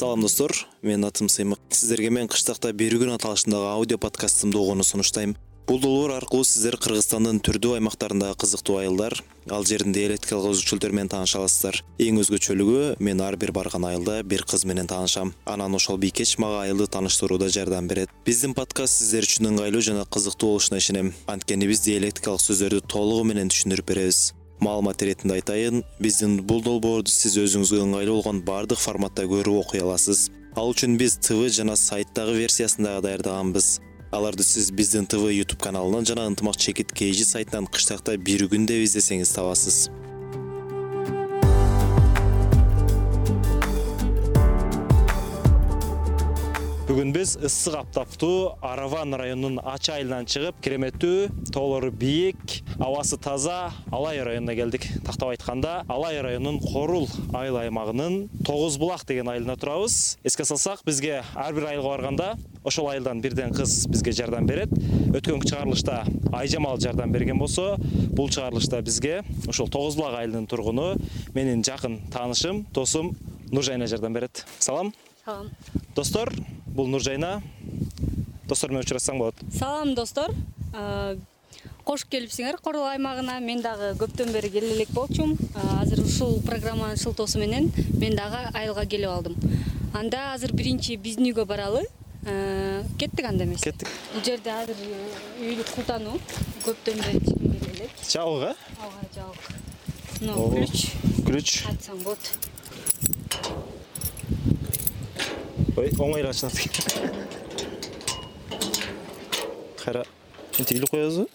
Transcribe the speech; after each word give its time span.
салам 0.00 0.22
достор. 0.22 0.54
Менин 0.80 1.04
атым 1.04 1.28
сыймык 1.28 1.60
сиздерге 1.68 2.08
мен 2.08 2.28
кыштакта 2.28 2.72
бир 2.72 2.94
күн 2.96 3.12
аталышындагы 3.18 3.68
аудио 3.68 3.98
подкастымды 4.00 4.56
угууну 4.56 4.84
сунуштайм. 4.84 5.34
Бул 5.66 5.78
долбоор 5.78 6.14
аркылуу 6.16 6.46
сиздер 6.48 6.78
кыргызстандын 6.80 7.42
түрдүү 7.44 7.74
аймактарындагы 7.76 8.38
кызыктуу 8.40 8.78
айылдар 8.80 9.18
ал 9.52 9.66
жердин 9.68 9.92
диалектикалык 9.92 10.54
өзгөчөлүктөрү 10.54 10.96
менен 10.96 11.12
тааныша 11.12 11.42
аласыздар 11.42 11.82
эң 12.00 12.22
өзгөчөлүгү 12.24 12.96
мен 12.98 13.20
ар 13.20 13.36
бир 13.36 13.52
барган 13.52 13.84
айылда 13.90 14.22
бир 14.24 14.46
кыз 14.48 14.64
менен 14.64 14.88
таанышам. 14.88 15.34
Анан 15.44 15.76
ошол 15.76 16.00
бийкеч 16.00 16.38
мага 16.38 16.64
айылды 16.64 16.88
тааныштырууда 16.88 17.52
жардам 17.52 17.86
берет. 17.86 18.08
Биздин 18.24 18.56
подкаст 18.56 19.02
сиздер 19.02 19.28
үчүн 19.28 19.52
ыңгайлуу 19.52 19.84
жана 19.84 20.08
кызыктуу 20.08 20.56
болушуна 20.56 20.80
ишенем. 20.80 21.12
Анткени 21.28 21.68
биз 21.68 21.84
диалектикалык 21.84 22.40
сөздөрдү 22.40 22.86
толугу 22.88 23.28
менен 23.28 23.52
түшүндүрүп 23.52 23.92
беребиз 23.92 24.30
маалымат 24.60 25.02
иретинде 25.02 25.40
айтайын 25.40 25.84
биздин 26.00 26.40
бул 26.46 26.62
долбоорду 26.64 27.10
сиз 27.10 27.36
өзүңүзгө 27.40 27.84
ыңгайлуу 27.86 28.16
болгон 28.20 28.42
баардык 28.46 28.78
форматта 28.78 29.24
көрүп 29.30 29.64
окуй 29.64 29.84
аласыз. 29.84 30.28
Ал 30.56 30.72
үчүн 30.72 30.96
биз 31.00 31.16
тв 31.22 31.48
жана 31.54 31.76
сайттагы 31.78 32.34
версиясын 32.40 32.88
даярдаганбыз 33.04 33.78
аларды 34.12 34.42
сиз 34.42 34.70
биздин 34.74 35.06
тв 35.06 35.30
youtube 35.30 35.62
каналынан 35.62 36.06
жана 36.06 36.26
ынтымак 36.30 36.56
чекит 36.56 36.92
kg 36.92 37.24
сайтынан 37.24 37.68
кыштакта 37.70 38.16
бир 38.18 38.48
күн 38.50 38.66
деп 38.66 38.82
издесеңиз 38.82 39.30
табасыз 39.36 39.84
бүгүн 46.90 47.12
биз 47.14 47.36
ысык 47.38 47.76
аптаптуу 47.78 48.56
араван 48.66 49.14
районунун 49.14 49.60
ачы 49.62 49.92
айылынан 49.94 50.26
чыгып 50.26 50.56
кереметтүү 50.64 51.52
тоолору 51.54 51.92
бийик 51.94 52.56
абасы 52.82 53.14
таза 53.14 53.70
алай 53.94 54.18
районуна 54.26 54.56
келдик. 54.58 54.88
Тактап 55.06 55.28
айтканда 55.30 55.84
алай 55.86 56.18
районунун 56.18 56.58
корул 56.58 57.06
айыл 57.32 57.60
аймагынын 57.60 58.16
тогуз 58.42 58.74
булак 58.82 59.04
деген 59.06 59.30
айылында 59.30 59.54
турабыз. 59.62 60.18
Эске 60.26 60.44
салсак 60.44 60.82
бизге 60.84 61.22
ар 61.36 61.54
бир 61.54 61.68
айылга 61.70 61.92
барганда 61.92 62.32
ошол 62.64 62.88
айылдан 62.90 63.20
бирден 63.22 63.54
кыз 63.54 63.86
бизге 63.86 64.10
жардам 64.10 64.50
берет. 64.50 64.74
Өткөн 65.14 65.46
чыгарылышта 65.46 66.02
айжамал 66.32 66.80
жардам 66.80 67.12
берген 67.12 67.38
болсо 67.38 67.76
бул 68.16 68.28
чыгарылышта 68.30 68.82
бизге 68.82 69.22
ушул 69.46 69.68
тогуз 69.68 69.94
булак 69.94 70.18
айылынын 70.24 70.50
тургуну 70.50 70.96
менин 71.34 71.62
жакын 71.62 72.00
таанышым 72.10 72.66
досум 72.74 73.14
нуржайна 73.52 73.86
жардам 73.86 74.12
берет. 74.12 74.44
Салам. 74.58 74.92
Салам. 75.24 75.50
Достор 75.94 76.32
бул 76.74 76.88
нуржайна 76.88 77.42
достор 78.48 78.70
менен 78.70 78.84
учурашсаң 78.84 79.18
болот. 79.18 79.34
Салам 79.54 79.94
достор. 79.94 80.34
Кош 81.84 82.04
келипсиңер 82.10 82.58
корул 82.62 82.86
аймагына. 82.86 83.38
Мен 83.40 83.62
дагы 83.62 83.92
көптөн 84.00 84.32
бери 84.34 84.50
келе 84.50 84.74
элек 84.74 84.90
болчумун 84.94 85.38
азыр 85.80 86.04
ушул 86.04 86.40
программанын 86.46 86.98
шылтоосу 87.00 87.40
менен 87.40 87.70
мен 87.98 88.16
дагы 88.16 88.44
айылга 88.54 88.86
келип 88.86 89.10
алдым. 89.10 89.36
Анда 89.94 90.32
азыр 90.34 90.52
биринчи 90.52 90.96
биздин 90.96 91.30
үйгө 91.32 91.46
баралы. 91.46 91.86
Кеттик 93.00 93.24
анда 93.26 93.44
эмесе 93.44 93.70
кеттик. 93.70 93.88
Бул 94.14 94.22
жерде 94.24 94.50
азыр 94.52 94.76
үйлүк 95.40 95.74
култануу 95.74 96.18
көптөн 96.66 97.00
бери 97.00 97.16
ичким 97.16 97.54
келе 97.56 97.70
элек 97.78 97.90
жабык 98.04 98.42
э 98.44 98.54
ооба 98.84 99.00
жабык 99.14 99.40
мына 100.20 100.34
ключ 100.52 100.76
ключ 101.26 101.54
ачсаң 101.70 102.02
болот 102.04 102.30
ой 105.76 105.92
оңой 105.98 106.20
эле 106.20 106.30
ачылат 106.30 106.54
экен. 106.54 106.84
Кайра 109.84 110.04
мынтип 110.58 110.76
илип 110.76 110.90
коебузбу 110.90 111.28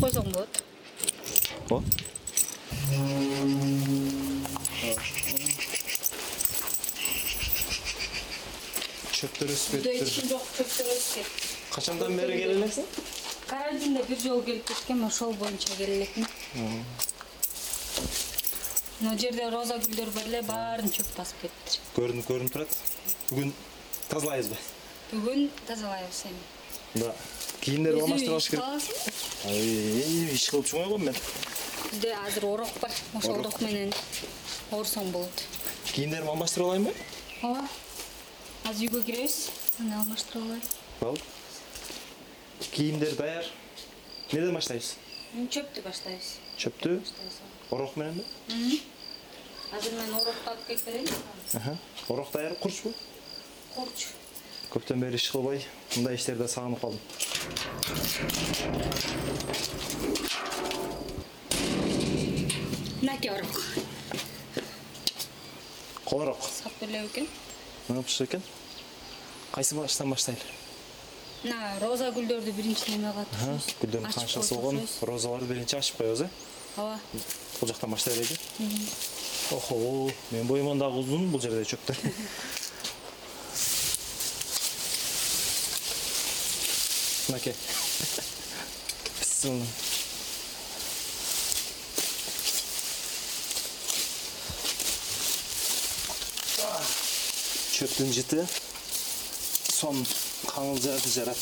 койсоң 0.00 0.32
болот. 0.32 0.62
Ооба 1.70 1.82
чөптөр 9.14 9.48
өсүп 9.54 9.78
үйдө 9.78 9.92
ичим 10.04 10.28
жок 10.28 10.44
чөптөр 10.58 10.88
өсүп 10.94 11.14
кетти 11.14 11.48
качандан 11.74 12.12
бери 12.18 12.34
келе 12.42 12.54
элексиң 12.58 12.86
карантинде 13.48 14.02
бир 14.08 14.18
жолу 14.20 14.42
келип 14.48 14.66
кеткем 14.68 15.04
ошол 15.06 15.32
боюнча 15.40 15.72
келе 15.78 15.94
элекмин 16.00 16.26
мына 19.04 19.18
жерде 19.20 19.50
роза 19.52 19.76
гүлдөр 19.76 20.10
бар 20.14 20.28
эле 20.30 20.40
баарын 20.48 20.88
чөп 20.88 21.10
басып 21.18 21.42
кетиптир 21.42 21.80
көрүнүп 21.92 22.28
көрүнүп 22.30 22.52
турат. 22.54 22.76
Бүгүн 23.28 23.50
тазалайбызбы 24.08 24.56
бүгүн 25.10 25.42
тазалайбыз 25.68 26.20
эми. 26.30 26.44
Мында 26.94 27.10
кийимдерди 27.60 28.00
алмаштырып 28.00 28.32
алыш 28.32 28.48
керек. 28.48 28.64
аласыңбы 28.64 30.38
иш 30.38 30.46
кылып 30.54 30.70
чыгмай 30.70 30.86
койгом 30.86 31.04
мен. 31.10 31.18
Бизде 31.90 32.14
азыр 32.22 32.46
орок 32.48 32.80
бар. 32.80 32.96
Ошол 33.20 33.40
орок 33.42 33.60
менен 33.60 33.92
оорусоң 34.70 35.12
болот. 35.12 35.44
Кийимдеримди 35.92 36.30
алмаштырып 36.32 36.70
алайынбы 36.70 36.94
ооба. 37.42 37.68
Азыр 38.64 38.88
үйгө 38.88 39.04
киребиз. 39.04 39.50
Анан 39.80 40.00
алмаштырып 40.00 40.46
алайлы 40.46 40.62
болду 41.00 41.20
кийимдер 42.72 43.14
даяр. 43.20 43.52
Эмнеден 44.32 44.56
баштайбыз? 44.56 44.94
Чөптү 45.52 45.84
баштайбыз. 45.84 46.34
Чөптү. 46.56 46.98
Орок 47.70 47.96
мененби 48.00 48.24
азыр 49.76 49.92
мен 49.98 50.14
орокду 50.14 50.50
алып 50.50 50.66
келип 50.66 50.84
берейин 50.86 51.78
орок 52.08 52.30
даяр 52.32 52.54
курчпу 52.60 52.92
курч. 53.74 54.06
Көптөн 54.70 55.00
бери 55.02 55.18
иш 55.18 55.30
кылбай. 55.30 55.62
Мындай 55.96 56.14
иштерди 56.18 56.48
сагынып 56.48 56.80
калдым. 56.80 57.00
Мынакей 63.02 63.30
орок 63.30 63.62
колорок 66.04 66.38
саптуу 66.42 66.88
эле 66.88 67.06
экен? 67.06 67.28
Ыпшык 67.88 68.28
экен. 68.28 68.42
Кайсы 69.52 69.74
баштан 69.74 70.10
баштайлы 70.10 70.54
мына 71.44 71.76
роза 71.82 72.08
гүлдөрдү 72.16 72.52
биринчи 72.56 72.94
неме 72.94 73.12
турушубуз 73.12 73.66
гүлдөрдүн 73.82 74.12
канчасы 74.12 74.54
болгон? 74.54 74.80
розаларды 75.02 75.50
биринчи 75.50 75.76
ачып 75.76 75.98
коебуз 75.98 76.22
э? 76.24 76.28
Ооба. 76.76 76.98
Бул 77.60 77.68
жактан 77.68 77.90
баштай 77.90 78.14
берели 78.14 78.38
охо 79.50 80.10
менин 80.30 80.46
боюман 80.46 80.78
дагы 80.78 80.98
узун 81.04 81.30
бул 81.30 81.40
жерде 81.40 81.64
чөптөр 81.64 81.96
мынакей 87.28 87.54
чөптүн 97.74 98.12
жыты. 98.14 98.44
Сонун 99.74 100.06
каңыл 100.46 100.78
жарды 100.80 101.10
жарат. 101.10 101.40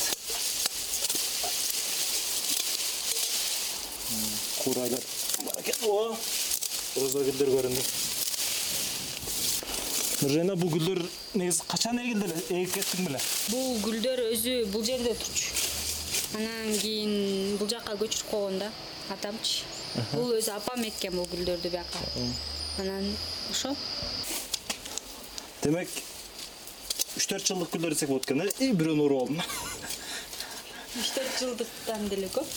Куурайлар 4.63 5.03
бар 5.45 5.61
экен 5.61 5.75
о 5.87 6.17
роза 6.95 7.23
гүлдөр 7.25 7.49
көрүндү 7.49 7.83
нуржайна 10.23 10.55
бул 10.55 10.69
гүлдөр 10.75 10.99
негизи 11.39 11.65
качан 11.67 11.99
эгилди 11.99 12.27
эле? 12.27 12.41
Эгип 12.53 12.75
кеттиң 12.77 13.07
беле 13.07 13.21
бул 13.49 13.79
гүлдөр 13.83 14.21
өзү 14.29 14.53
бул 14.73 14.85
жерде 14.85 15.15
турчу. 15.17 15.49
Анан 16.37 16.69
кийин 16.79 17.57
бул 17.57 17.69
жака 17.69 17.95
көчүрүп 17.97 18.29
койгон 18.29 18.59
да 18.61 18.69
атамчы. 19.13 19.65
Бул 20.13 20.35
өзү 20.37 20.53
апам 20.53 20.85
эккен 20.85 21.17
бул 21.17 21.27
гүлдөрдү 21.33 21.73
бияка 21.73 22.03
анан 22.83 23.09
ошо. 23.51 23.73
Демек 25.63 25.89
үч 27.17 27.27
төрт 27.29 27.49
жылдык 27.49 27.73
гүлдөр 27.73 27.97
десек 27.97 28.13
болот 28.13 28.29
экен 28.29 28.45
э? 28.45 28.51
И 28.59 28.71
бирөөнү 28.71 29.07
уруп 29.09 29.25
алдым. 29.25 29.41
Үч 31.01 31.11
төрт 31.17 31.41
жылдыктан 31.41 32.07
деле 32.13 32.29
көп 32.37 32.47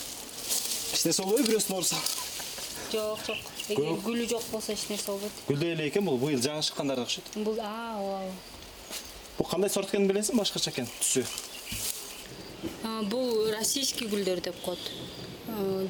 эч 0.92 1.04
нерсе 1.08 1.24
болбойбу 1.24 1.50
бирөөсүн 1.50 1.80
урусаң 1.80 2.15
жок 2.96 3.24
жок. 3.26 3.48
Эгер 3.68 4.00
гүлү 4.04 4.26
жок 4.30 4.44
болсо 4.52 4.72
эч 4.72 4.86
нерсе 4.90 5.10
болбойт. 5.12 5.40
Гүлдөй 5.48 5.74
эле 5.74 5.88
экен 5.90 6.04
бул? 6.08 6.18
Быйыл 6.20 6.40
жаңы 6.40 6.64
чыккандар 6.66 7.02
окшойт 7.04 7.28
бул 7.36 7.60
ооба 7.60 8.00
ооба 8.00 8.32
бул 9.38 9.48
кандай 9.50 9.70
сорт 9.70 9.92
экенин 9.92 10.08
билесиңби 10.08 10.40
башкача 10.40 10.72
экен 10.72 10.88
түсү. 11.00 11.26
Бул 13.12 13.50
российский 13.52 14.08
гүлдөр 14.08 14.40
деп 14.48 14.58
коет 14.64 14.80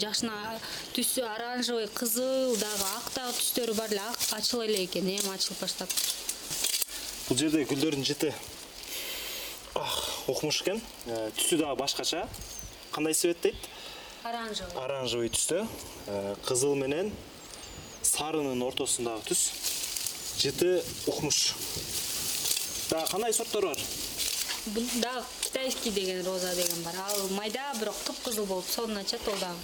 жакшына 0.02 0.58
түсү 0.96 1.24
оранжевый 1.24 1.88
кызыл 1.94 2.56
дагы 2.58 2.90
ак 2.96 3.10
дагы 3.14 3.38
түстөрү 3.38 3.78
бар 3.78 3.94
эле. 3.94 4.02
Ак 4.02 4.18
ачыла 4.40 4.66
эле 4.66 4.84
экен 4.84 5.06
эми 5.06 5.34
ачылып 5.34 5.62
баштаптыр 5.62 6.16
бул 7.28 7.38
жерде 7.38 7.64
гүлдөрдүн 7.66 8.04
жыты 8.06 8.32
окмуш 10.30 10.62
экен. 10.62 10.80
Э, 11.06 11.30
түсү 11.36 11.58
дагы 11.58 11.78
башкача. 11.80 12.26
Кандай 12.92 13.14
цвет 13.14 13.40
дейт 13.42 13.56
оранжевый 14.28 14.82
оранжевый 14.82 15.30
түстө. 15.30 15.66
Э, 16.06 16.34
кызыл 16.46 16.74
менен 16.74 17.12
сарынын 18.02 18.62
ортосундагы 18.66 19.30
түс. 19.30 19.50
Жыты 20.40 20.82
укмуш. 21.06 21.54
Дагы 22.90 23.10
кандай 23.10 23.32
сорттор 23.32 23.70
бар? 23.70 23.78
Бул 24.66 24.84
дагы 25.02 25.24
китайский 25.42 25.90
деген 25.90 26.24
роза 26.26 26.54
деген 26.54 26.82
бар. 26.82 26.94
Ал 27.08 27.28
майда 27.30 27.72
бирок 27.80 27.96
кыпкызыл 28.06 28.46
болуп 28.46 28.68
сонун 28.68 28.98
ачат 28.98 29.26
ол 29.28 29.38
дагы 29.40 29.56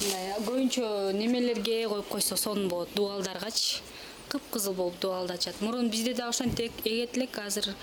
мындай 0.00 0.34
көбүнчө 0.40 1.12
немелерге 1.16 1.86
коюп 1.88 2.08
койсо 2.08 2.36
сонун 2.36 2.68
болот 2.68 2.90
дубалдаргачы 2.94 3.80
кыпкызыл 4.28 4.74
болуп 4.74 4.98
дубалды 5.00 5.34
ачат. 5.34 5.60
Мурун 5.60 5.88
бизде 5.90 6.14
да 6.14 6.28
ошентип 6.28 6.72
эгет 6.84 7.16
элек 7.16 7.38
азыр 7.38 7.74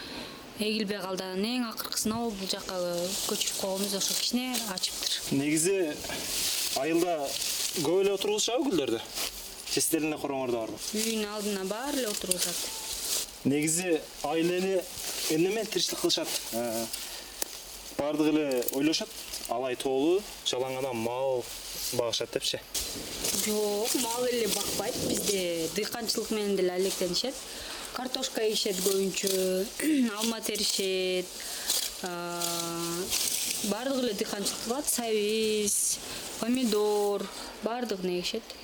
эгилбей 0.59 0.99
калды 1.01 1.23
анан 1.23 1.45
эң 1.49 1.65
акыркысына 1.71 2.19
бул 2.29 2.49
жака 2.49 2.77
көчүрүп 3.25 3.59
койгонбуз 3.61 3.95
ошо 3.97 4.13
кичине 4.19 4.53
ачыптыр. 4.73 5.15
Негизи 5.39 5.77
айылда 6.81 7.15
көп 7.81 8.03
эле 8.03 8.13
отургузушабы 8.13 8.69
гүлдөрдү? 8.69 9.01
Чечтел 9.73 10.05
эле 10.05 10.19
короңор 10.21 10.53
да 10.53 10.63
барбы 10.65 10.77
үйдүн 10.93 11.25
алдына 11.33 11.65
баары 11.65 12.03
эле 12.03 12.11
отургузат 12.11 12.83
негизи 13.45 13.99
айыл 14.23 14.51
эли 14.51 14.83
эмне 15.29 15.49
менен 15.49 15.65
тиричилик 15.65 15.99
кылышат? 15.99 16.27
Э, 16.53 16.85
баардыгы 17.97 18.29
эле 18.29 18.63
ойлошот. 18.73 19.09
Алай 19.49 19.75
тоолуу 19.75 20.21
жалаң 20.45 20.93
мал 20.93 21.43
багышат 21.93 22.31
депчи. 22.31 22.59
Жок 23.45 23.95
мал 24.01 24.25
эле 24.27 24.47
бакпайт 24.47 24.95
бизде. 25.09 25.67
Дыйканчылык 25.75 26.31
менен 26.31 26.55
деле 26.55 26.71
алектенишет 26.71 27.35
картошка 27.93 28.41
ишет 28.49 28.79
көбүнчө 28.81 29.29
алма 30.17 30.41
теришет 30.41 31.29
баардыгы 33.69 34.07
эле 34.07 34.13
дыйканчылык 34.19 34.63
кылат 34.65 34.89
сабиз 34.89 35.99
помидор 36.39 37.25
баардыгын 37.63 38.17
эгишет 38.17 38.55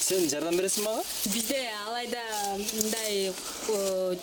сен 0.00 0.28
жардам 0.32 0.56
бересиң 0.58 0.86
мага? 0.88 1.04
Бизде 1.30 1.58
алайда 1.84 2.22
мындай 2.58 3.32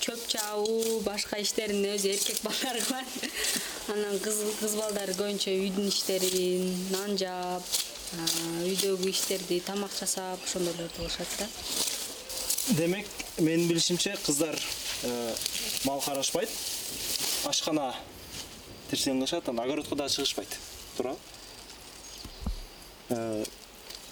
чөп 0.04 0.26
чабуу 0.34 1.00
башка 1.06 1.40
иштерин 1.40 1.86
өзү 1.94 2.16
эркек 2.16 2.42
балдар 2.44 2.82
кылат 2.88 3.12
анан 3.94 4.18
кыз 4.26 4.74
балдар 4.80 5.14
көбүнчө 5.14 5.54
үйдүн 5.62 5.88
иштерин 5.94 6.74
нан 6.92 7.16
жаап 7.22 7.70
үйдөгү 8.66 9.14
иштерди 9.14 9.62
тамак 9.70 9.94
жасап 10.00 10.44
ошондойлорду 10.50 10.98
кылышат 10.98 11.40
да 11.40 11.48
демек 12.70 13.08
менин 13.38 13.68
билишимче 13.68 14.18
кыздар 14.26 14.56
э, 15.04 15.36
мал 15.86 16.02
карашпайт 16.02 16.50
ашкана 17.46 17.96
тиричилигин 18.90 19.20
кылышат 19.22 19.48
анан 19.50 19.66
огородко 19.66 19.96
дагы 19.96 20.12
чыгышпайт. 20.12 20.50
Туурабы? 20.98 21.18
Э, 23.10 23.46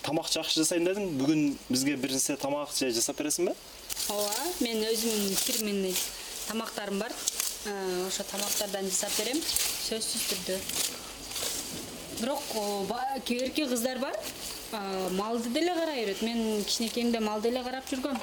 тамак 0.03 0.31
жакшы 0.31 0.61
жасайм 0.61 0.85
дедиң 0.85 1.17
бүгүн 1.19 1.57
бизге 1.69 1.95
бир 1.97 2.11
нерсе 2.15 2.37
тамак 2.37 2.71
же 2.71 2.91
жасап 2.91 3.19
бересиңби 3.19 3.55
ооба 4.09 4.31
менин 4.61 4.87
өзүмдүн 4.87 5.35
фирменный 5.35 5.95
тамактарым 6.47 6.99
бар. 6.99 7.11
Э, 7.65 8.07
ошо 8.07 8.23
тамактардан 8.23 8.87
жасап 8.87 9.11
берем. 9.17 9.41
Сөзсүз 9.89 10.29
түрдө. 10.31 10.59
Бирок 12.21 12.41
кээ 13.25 13.51
кыздар 13.67 13.99
бар. 13.99 14.15
Малды 15.11 15.49
деле 15.49 15.73
карай 15.73 16.05
берет 16.05 16.21
мен 16.21 16.63
кичинекейимде 16.63 17.19
малды 17.19 17.49
эле 17.49 17.63
карап 17.63 17.87
жүргөм 17.91 18.17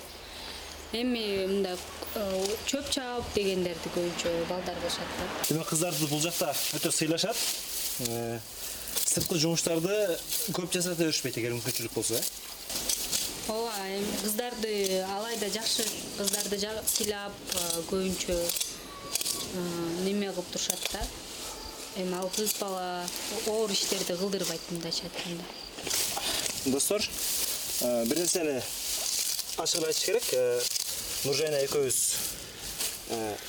эми 0.93 1.47
мындай 1.47 1.77
э, 2.15 2.47
чөп 2.69 2.91
чаап 2.93 3.25
дегендерди 3.35 3.93
көбүнчө 3.95 4.33
балдар 4.49 4.77
кылышат 4.81 5.13
да. 5.19 5.29
Демек 5.49 5.69
кыздарды 5.69 6.09
бул 6.11 6.21
жакта 6.21 6.53
өтө 6.77 6.93
сыйлашат. 6.93 7.37
Сырткы 9.03 9.39
жумуштарды 9.41 9.97
көп 10.57 10.73
жасата 10.73 11.01
беришпейт 11.01 11.39
эгер 11.41 11.57
мүмкүнчүлүк 11.57 11.95
болсо 11.97 12.17
э? 12.17 12.23
Ооба 13.53 13.73
эми 13.89 14.13
кыздарды 14.23 15.01
алайда 15.17 15.49
жакшы 15.53 15.87
кыздарды 16.19 16.61
сыйлап 16.93 17.33
көбүнчө 17.91 18.37
неме 20.05 20.31
кылып 20.33 20.53
турушат 20.53 20.89
да. 20.93 21.03
Эми 21.97 22.17
ал 22.17 22.31
кыз 22.37 22.55
бала 22.61 23.05
оор 23.47 23.73
иштерди 23.73 24.17
кылдырбайт 24.17 24.71
мындайча 24.71 25.09
айтканда. 25.09 25.45
Достор 26.67 27.01
бир 27.81 28.19
нерсени 28.19 28.61
ачык 29.59 29.85
айтыш 29.85 30.05
керек 30.05 30.25
нуржайна 31.25 31.63
экөөбүз. 31.67 31.99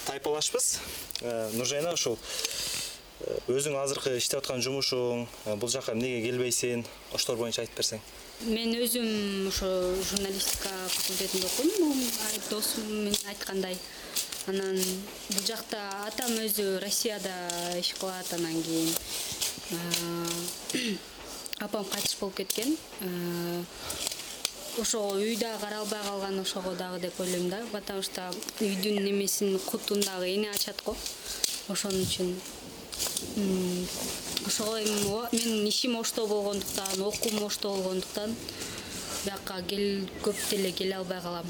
Тайпалашпыз. 0.07 0.65
Нуржайна 1.57 1.93
ушул 1.95 2.17
өзүң 3.47 3.77
азыркы 3.79 4.17
иштеп 4.19 4.41
аткан 4.41 4.61
жумушуң 4.63 5.23
бул 5.61 5.69
жака 5.71 5.93
эмнеге 5.93 6.25
келбейсиң? 6.25 6.83
Ошолор 7.15 7.39
боюнча 7.39 7.63
айтып 7.63 7.79
берсең. 7.79 8.01
Мен 8.49 8.73
өзүм 8.75 9.47
ошо 9.47 9.69
журналистика 10.09 10.71
факультетинде 10.89 11.47
окуйм. 11.47 12.03
Досум 12.49 13.07
айткандай. 13.29 13.77
Анан 14.51 14.75
бул 15.29 15.45
жакта 15.47 15.79
атам 16.07 16.35
өзү 16.43 16.79
россияда 16.83 17.33
иш 17.79 17.93
кылат. 17.99 18.33
Анан 18.35 18.61
кийин 18.63 18.89
апам 21.63 21.85
кайтыш 21.85 22.17
болуп 22.19 22.35
кеткен 22.41 22.75
ошого 24.79 25.15
үй 25.17 25.35
дагы 25.35 25.59
каралбай 25.61 26.01
калган 26.03 26.39
ошого 26.39 26.73
дагы 26.75 26.99
деп 26.99 27.19
ойлойм 27.19 27.49
да 27.49 27.59
потому 27.71 28.01
что 28.01 28.33
үйдүн 28.59 29.03
немесин 29.03 29.59
кутун 29.59 30.01
дагы 30.01 30.33
эне 30.35 30.49
ачат 30.49 30.81
го. 30.85 30.95
Ошон 31.67 31.93
үчүн 32.01 32.35
ошого 34.47 34.81
эми 34.81 34.97
менин 35.31 35.67
ишим 35.67 35.95
ошто 35.97 36.27
болгондуктан 36.27 37.01
окуум 37.01 37.43
ошто 37.43 37.69
болгондуктан 37.69 38.35
бияка 39.25 39.61
көп 40.23 40.35
деле 40.49 40.71
келе 40.71 40.95
албай 40.95 41.21
калам. 41.21 41.45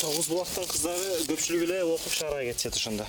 Тогуз 0.00 0.28
булактын 0.28 0.66
кыздары 0.68 1.22
көпчүлүгү 1.26 1.64
эле 1.64 1.84
окуп 1.84 2.12
шаарга 2.12 2.44
кетишет 2.44 2.76
ошондо 2.76 3.06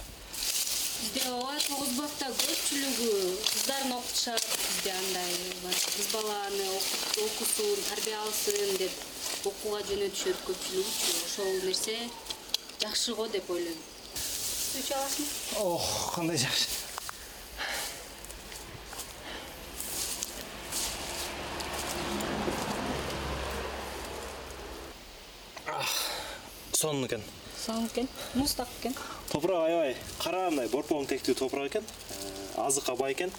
бизде 0.97 1.21
ооба 1.29 1.57
тогуз 1.67 1.89
булакта 1.97 2.27
көпчүлүгү 2.41 3.11
кыздарын 3.49 3.91
окутушат 3.97 4.43
бизде 4.61 4.91
андай 4.91 5.31
кыз 5.63 6.07
баланы 6.13 6.67
окусун 7.25 7.83
тарбия 7.89 8.21
алсын 8.23 8.77
деп 8.81 8.95
окууга 9.51 9.83
жөнөтүшөт 9.91 10.41
көпчүлүгүчү 10.47 11.13
ошол 11.27 11.53
нерсе 11.67 11.97
жакшы 12.81 13.13
го 13.13 13.27
деп 13.27 13.49
ойлойм. 13.49 13.79
Суу 14.17 14.81
иче 14.81 14.93
аласыңбы 14.97 15.63
ох 15.63 15.87
кандай 16.15 16.37
жакшы. 16.37 16.67
Сонун 26.77 27.05
экен 27.07 27.23
сонун 27.67 27.87
экен 27.87 28.07
муздак 28.33 28.67
экен. 28.79 28.95
Топурак 29.29 29.67
аябай 29.67 29.95
кара 30.23 30.47
мындай 30.49 30.69
борпоң 30.71 31.07
тектүү 31.11 31.35
топурак 31.35 31.71
экен. 31.71 31.83
Азыкка 32.55 32.95
бай 32.95 33.13
экен. 33.13 33.31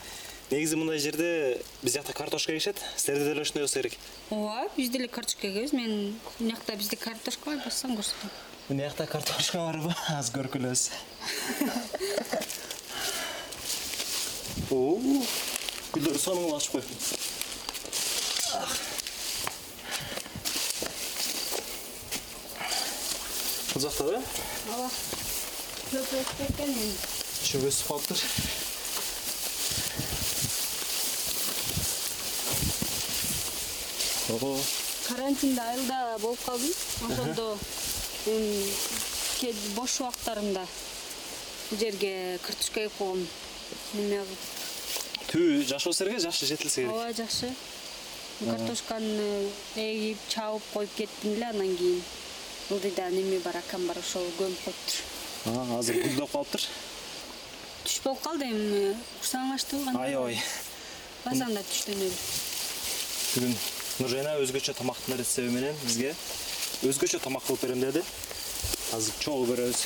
Негизи 0.50 0.76
мындай 0.76 0.98
жерде 1.00 1.62
биз 1.82 1.94
жакта 1.96 2.12
картошка 2.12 2.52
эгишет 2.52 2.76
силерде 2.96 3.24
деле 3.30 3.42
ошондой 3.42 3.62
болсо 3.62 3.80
керек. 3.80 3.96
Ооба 4.30 4.68
биз 4.76 4.90
деле 4.90 5.08
картошка 5.08 5.48
эгебиз 5.48 5.72
мен 5.72 6.18
мына 6.38 6.54
жакта 6.56 6.76
бизде 6.76 6.96
картошка 6.96 7.50
бар 7.50 7.64
бассаң 7.64 7.96
көрсөтөм. 7.96 8.34
Мына 8.68 8.88
жакта 8.88 9.06
картошка 9.06 9.58
барбы 9.64 9.94
азыр 10.18 10.44
көргүлөбүз 10.44 10.90
гүлдөр 15.92 16.18
сонун 16.24 16.56
ачып 16.56 16.78
коюп 16.78 17.27
бул 23.78 23.84
жактабы 23.86 24.16
ооба. 24.72 24.88
Көп 25.88 26.10
өсүп 26.18 26.32
кеткен 26.38 26.72
чөп 27.46 27.66
өсүп 27.68 27.86
калыптыр. 27.92 28.22
Ого. 34.34 34.50
Карантинде 35.06 35.60
айылда 35.62 36.18
болуп 36.20 36.44
калдым. 36.44 36.74
Ошондо 37.06 37.58
бош 39.76 40.00
убактарымда 40.00 40.66
бул 41.70 41.78
жерге 41.78 42.38
картошка 42.42 42.88
эгип 42.88 42.98
койгом 42.98 43.26
неме 43.94 44.24
кылып? 44.24 44.46
Түбү 45.30 45.64
жакшы 45.70 45.92
болсо 45.92 46.04
эле 46.04 46.18
жакшы 46.18 46.46
жетилсе 46.50 46.82
керек. 46.82 46.94
Ооба 46.94 47.12
жакшы. 47.14 47.54
Картошканы 48.44 49.50
эгип 49.76 50.18
чабып 50.28 50.72
коюп 50.72 50.96
кеттим 50.96 51.36
эле 51.36 51.46
анан 51.46 51.76
кийин 51.76 52.02
ылдыйда 52.70 53.08
неме 53.10 53.38
бар 53.44 53.56
акам 53.62 53.86
бар 53.88 53.98
ошол 53.98 54.26
көмүп 54.38 54.60
коюптур 54.64 55.78
азыр 55.78 56.02
гүлдөп 56.04 56.32
калыптыр 56.32 56.66
түш 57.86 57.96
болуп 58.04 58.22
калды 58.26 58.50
эми 58.52 58.82
курсагың 59.20 59.54
ачтыбы 59.56 59.96
аябай 60.04 60.40
басаң 61.24 61.54
да 61.56 61.62
түштөнөлү 61.70 62.12
бүгүн 63.34 63.54
нуржайна 63.98 64.36
өзгөчө 64.44 64.72
тамактын 64.78 65.18
рецепти 65.18 65.50
менен 65.52 65.74
бизге. 65.84 66.12
Өзгөчө 66.86 67.18
тамак 67.18 67.42
кылып 67.48 67.64
берем 67.64 67.80
деди 67.82 68.02
азыр 68.94 69.14
чогуу 69.18 69.46
көрөбүз 69.48 69.80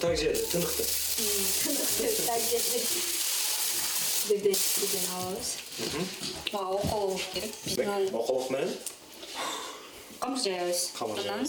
так 0.00 0.16
жер 0.18 0.36
тыныктуу 0.52 0.86
так 2.26 2.40
жер 2.50 2.62
бирден 4.28 4.56
бирден 4.80 5.06
алабыз 5.16 5.48
мага 6.52 6.70
около 6.74 7.06
болуш 7.06 7.22
керек 7.34 7.52
анан 7.78 8.14
околок 8.14 8.50
менен? 8.50 8.76
Камыр 10.20 10.38
жаябыз 10.40 10.90
Камыр 10.98 11.18
анан 11.20 11.46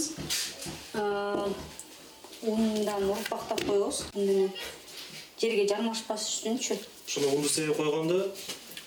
жаябыз. 0.94 1.56
ундан 2.42 3.10
урпактап 3.10 3.66
коебуз. 3.66 4.06
Ун 4.16 4.26
менен 4.26 4.52
жерге 5.40 5.68
жармашпаш 5.68 6.22
үчүнчү 6.42 6.78
ушуну 7.08 7.36
унду 7.36 7.50
себеп 7.50 7.78
койгондо? 7.78 8.32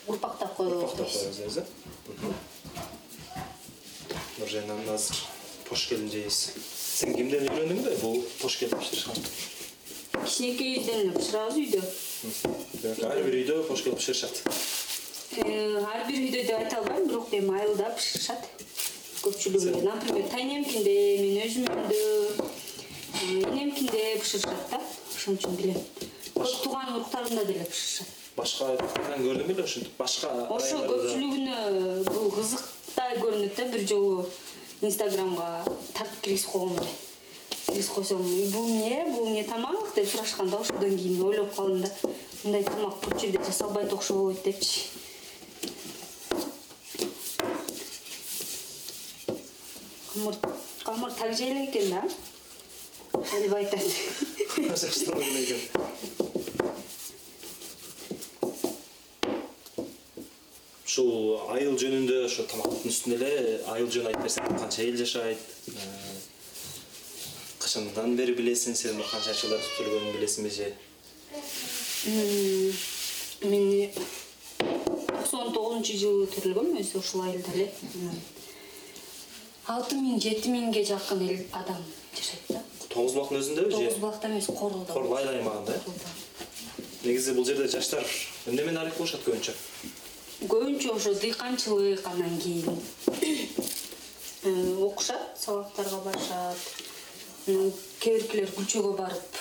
Урпактап 0.07 0.57
коебуз. 0.57 0.83
Урпактап 0.83 1.13
коебуз 1.13 1.37
дейбиз 1.37 1.57
э 1.59 1.65
нуржайнан 4.39 4.89
азыр 4.89 5.17
пош 5.69 5.87
келин 5.89 6.11
жейбиз 6.11 6.39
сен 6.99 7.15
кимден 7.15 7.47
үйрөндүңбү 7.49 7.99
бул 8.01 8.23
пош 8.41 8.59
келин 8.59 8.79
кичинекейибизден 10.35 11.01
эле 11.01 11.13
бышырабыз 11.15 11.57
үйдө 11.63 13.07
ар 13.07 13.23
бир 13.23 13.39
үйдө 13.43 13.63
пош 13.71 13.87
келин 13.87 14.01
бышырышат 14.03 14.43
Э, 15.35 15.83
ар 15.83 16.05
бир 16.07 16.21
үйдө 16.23 16.43
деп 16.47 16.59
айта 16.61 16.77
албайм 16.79 17.09
бирок 17.09 17.33
эми 17.35 17.57
айылда 17.59 17.89
бышырышат 17.97 18.45
көпчүлүгү. 19.25 19.81
Например 19.83 20.29
тайнемкинде 20.31 20.95
мен 21.19 21.41
өзүмдө 21.43 22.03
энемкинде 23.49 24.03
бышырышат 24.21 24.71
да 24.71 24.79
ошон 25.17 25.35
үчүн 25.41 25.57
билем. 25.59 25.81
Көп 26.37 26.55
тууган 26.63 26.93
уруктарымда 26.95 27.45
деле 27.49 27.67
бышырышат 27.67 28.09
башка 28.37 28.71
көрдүң 28.79 29.51
беле 29.51 29.67
ушинтип 29.67 29.99
башка 29.99 30.31
ошо 30.55 30.85
көпчүлүгүнө 30.87 31.57
бул 32.13 32.31
кызыктай 32.37 33.19
көрүнөт 33.25 33.59
да 33.59 33.65
бир 33.75 33.83
жолу 33.91 34.29
инстаграмга 34.83 35.49
тартып 35.99 36.21
киргизип 36.29 36.51
койгом 36.53 36.79
эле. 36.79 36.95
Киргизип 37.67 37.95
койсом 37.99 38.23
бул 38.55 38.71
эмне 38.71 39.03
бул 39.11 39.27
эмне 39.33 39.45
тамак 39.51 39.74
деп 39.95 40.09
сурашканда 40.11 40.57
ошондон 40.59 40.97
кийин 40.99 41.23
ойлоп 41.23 41.55
калдым 41.55 41.83
да 41.83 41.91
мындай 42.45 42.65
тамак 42.65 42.95
бул 43.03 43.19
жерде 43.21 43.39
жасалбайт 43.47 43.93
окшойт 43.93 44.43
депчи. 44.43 44.81
Камыр 50.13 50.35
камыр 50.85 51.13
так 51.13 51.37
жайлы 51.37 51.65
экен 51.67 51.91
да? 51.91 52.03
Деп 53.13 53.53
экен. 53.53 53.81
Ушул 60.85 61.41
айыл 61.51 61.75
жөнүндө 61.75 62.21
ошо 62.29 62.45
тамактын 62.47 62.93
үстүнө 62.93 63.17
эле 63.17 63.57
айыл 63.73 63.89
жөнүндө 63.91 64.13
айтып 64.13 64.27
берсең 64.29 64.59
канча 64.61 64.85
эл 64.85 64.97
жашайт? 65.01 65.41
Э, 65.73 66.34
качандан 67.65 68.17
бери 68.19 68.35
билесиң 68.37 68.77
сен 68.77 69.01
канча 69.11 69.33
жылдар 69.37 69.63
сүйлөгөнүн 69.65 70.17
билесиңби 70.19 70.53
же? 70.53 70.69
Мен 73.49 73.91
токсон 75.09 75.53
тогузунчу 75.57 75.97
жылы 76.03 76.29
төрөлгөм 76.35 76.77
өзү 76.83 77.01
ушул 77.01 77.25
айылда 77.25 77.55
эле. 77.57 77.69
Алты 79.73 79.97
миң 79.97 80.21
жети 80.21 80.53
миңге 80.53 80.85
жакын 80.85 81.25
эл 81.25 81.41
адам 81.57 81.81
жашайт 82.13 82.53
да. 82.53 82.61
Тогуз 82.91 83.17
булактын 83.17 83.41
өзүндөбү 83.41 83.71
же? 83.71 83.77
Тогуз 83.79 84.01
булакта 84.03 84.29
эмес 84.29 84.47
корулда 84.47 84.93
Корул 84.93 85.17
айыл 85.17 85.33
аймагында 85.33 85.81
негизи 87.05 87.33
бул 87.37 87.45
жерде 87.45 87.69
жаштар 87.69 88.05
эмне 88.47 88.63
менен 88.63 88.83
аракет 88.83 88.99
кылышат 88.99 89.25
көбүнчө? 89.25 89.57
Көбүнчө 90.49 90.95
ошо 90.95 91.15
дыйканчылык 91.21 92.07
анан 92.09 92.39
кийин. 92.41 92.81
Э, 94.45 94.77
окушат 94.85 95.39
сабактарга 95.41 96.03
барышат 96.05 96.57
кээ 97.45 98.19
биркилер 98.21 98.49
күлчөгө 98.57 98.95
барып 98.97 99.41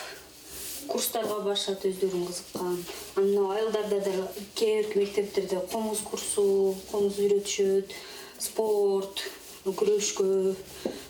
курстарга 0.89 1.37
барышат 1.45 1.85
өздөрүн 1.87 2.25
кызыккан. 2.27 2.77
Анан 3.15 3.51
айылдарда 3.55 3.99
да 4.03 4.27
кээ 4.55 4.81
бирки 4.81 4.99
мектептерде 4.99 5.61
комуз 5.71 6.01
курсу 6.03 6.75
комуз 6.91 7.15
үйрөтүшөт 7.23 7.93
спорт 8.39 9.23
күрөшкө 9.63 10.55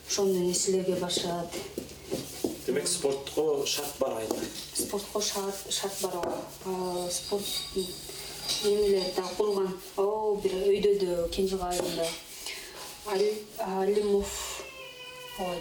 ошондой 0.08 0.46
нерселерге 0.52 1.00
барышат. 1.02 1.58
Демек 2.68 2.88
спортко 2.88 3.66
шарт 3.66 3.98
бар 4.00 4.20
айылда 4.20 4.46
спортко 4.78 5.22
шарт 5.22 6.02
бар. 6.02 6.34
А, 6.66 7.10
спорт 7.12 7.46
немелер 8.64 9.10
да 9.16 9.24
курулган 9.38 9.74
о 9.98 10.36
бир 10.36 10.54
өйдөдө 10.62 11.30
кенжега 11.34 11.72
айылында. 11.74 12.06
Али- 13.12 13.42
алимов 13.58 14.28
ооба 14.30 14.53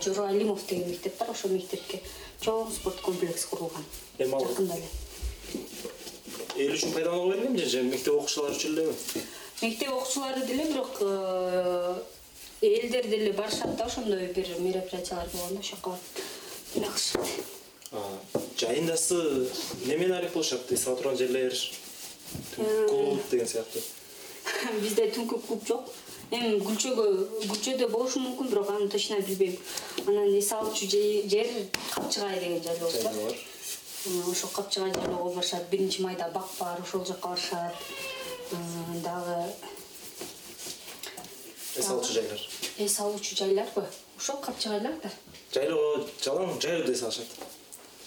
жоро 0.04 0.26
алимов 0.28 0.66
деген 0.68 0.88
мектеп 0.90 1.18
бар 1.18 1.30
ошол 1.30 1.50
мектепке 1.50 2.00
чоң 2.42 2.72
спорт 2.74 3.00
комплекс 3.00 3.44
курулган. 3.46 3.84
Эми 4.18 4.34
ал- 4.34 4.46
жакында 4.46 4.74
эле. 4.76 4.88
эл 6.56 6.74
үчүн 6.74 6.92
пайдаланууга 6.92 7.36
бергенби 7.36 7.64
же 7.64 7.68
же 7.70 7.82
мектеп 7.82 8.14
окуучулары 8.14 8.54
үчүн 8.54 8.74
элеби 8.76 8.94
мектеп 9.62 9.88
окуучулары 9.92 10.46
деле 10.46 10.64
бирок 10.72 10.98
э, 11.00 11.94
элдер 12.60 13.08
деле 13.08 13.32
барышат 13.32 13.76
да 13.76 13.84
ошондой 13.86 14.26
бир 14.26 14.48
мероприятиялар 14.58 15.28
болгондо 15.32 15.62
ошол 15.62 15.62
жака 15.62 15.96
эме 16.76 16.88
кылышат 16.88 18.12
жайындасы 18.58 19.14
эмне 19.84 19.96
менен 19.96 20.12
аракет 20.12 20.32
кылышат 20.32 20.72
эс 20.72 20.86
ала 20.86 20.96
турган 20.96 21.16
жерлер 21.16 21.52
түнкү 22.56 22.88
клуб 22.88 23.20
деген 23.30 23.48
сыяктуу. 23.48 23.82
Бизде 24.82 25.08
түнкү 25.16 25.40
клуб 25.46 25.66
жок 25.68 25.88
эми 26.32 26.58
гүлчөгө 26.64 27.06
гүлчөдө 27.50 27.88
болушу 27.92 28.20
мүмкүн 28.24 28.48
бирок 28.52 28.70
аны 28.72 28.88
точно 28.88 29.18
билбейм. 29.20 29.56
Анан 30.06 30.34
эс 30.38 30.52
алуучу 30.52 30.86
же- 30.90 31.22
жер 31.28 31.46
капчыгай 31.94 32.40
деген 32.40 32.62
жайлообуз 32.64 33.02
бар 33.02 33.12
жайлоо 33.12 33.26
бар 33.30 33.36
М, 34.04 34.30
ошол 34.32 34.50
капчыгай 34.50 34.92
жайлоого 34.94 35.34
барышат 35.34 35.68
биринчи 35.70 36.00
майда 36.02 36.28
бак 36.34 36.48
бар 36.58 36.80
ошол 36.82 37.04
жака 37.04 37.28
барышат. 37.28 37.74
Дагы 39.04 39.52
эс 41.76 41.88
алуучу 41.88 42.12
жайлар. 42.12 42.40
эс 42.78 43.00
алуучу 43.00 43.36
жайларбы? 43.36 43.84
Ошол 44.18 44.36
капчыгайлар 44.36 44.94
да. 45.02 45.10
Жайлоо 45.54 46.06
жалаң 46.24 46.60
жайлоодо 46.60 46.92
эс 46.92 47.02
алышат. 47.02 47.26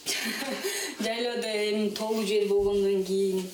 Жайлоодо 0.99 1.47
эми 1.47 1.89
тоолуу 1.91 2.25
жер 2.25 2.47
болгондон 2.47 3.03
кийин 3.05 3.49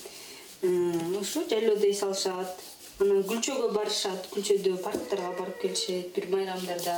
ошо 1.22 1.44
жайлоодо 1.50 1.88
эс 1.88 2.04
алышат 2.04 2.60
анан 3.02 3.24
гүлчөгө 3.30 3.68
барышат 3.76 4.30
гүлчөдө 4.34 4.78
парктарга 4.86 5.32
барып 5.40 5.62
келишет 5.62 6.14
бир 6.16 6.28
майрамдарда 6.36 6.98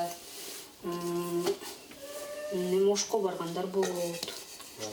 эми 2.54 2.84
ошко 2.92 3.20
баргандар 3.20 3.68
болот. 3.68 4.34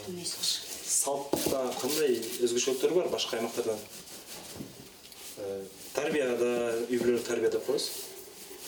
Алышат 0.07 0.47
салтта 0.91 1.59
кандай 1.81 2.15
өзгөчөлүктөр 2.45 2.95
бар 2.95 3.11
башка 3.11 3.37
аймактардан 3.37 3.79
Э, 5.41 5.61
тарбияда 5.95 6.49
үй 6.85 6.97
бүлөлүк 6.99 7.23
тарбия 7.25 7.49
деп 7.49 7.63
коебуз 7.65 7.85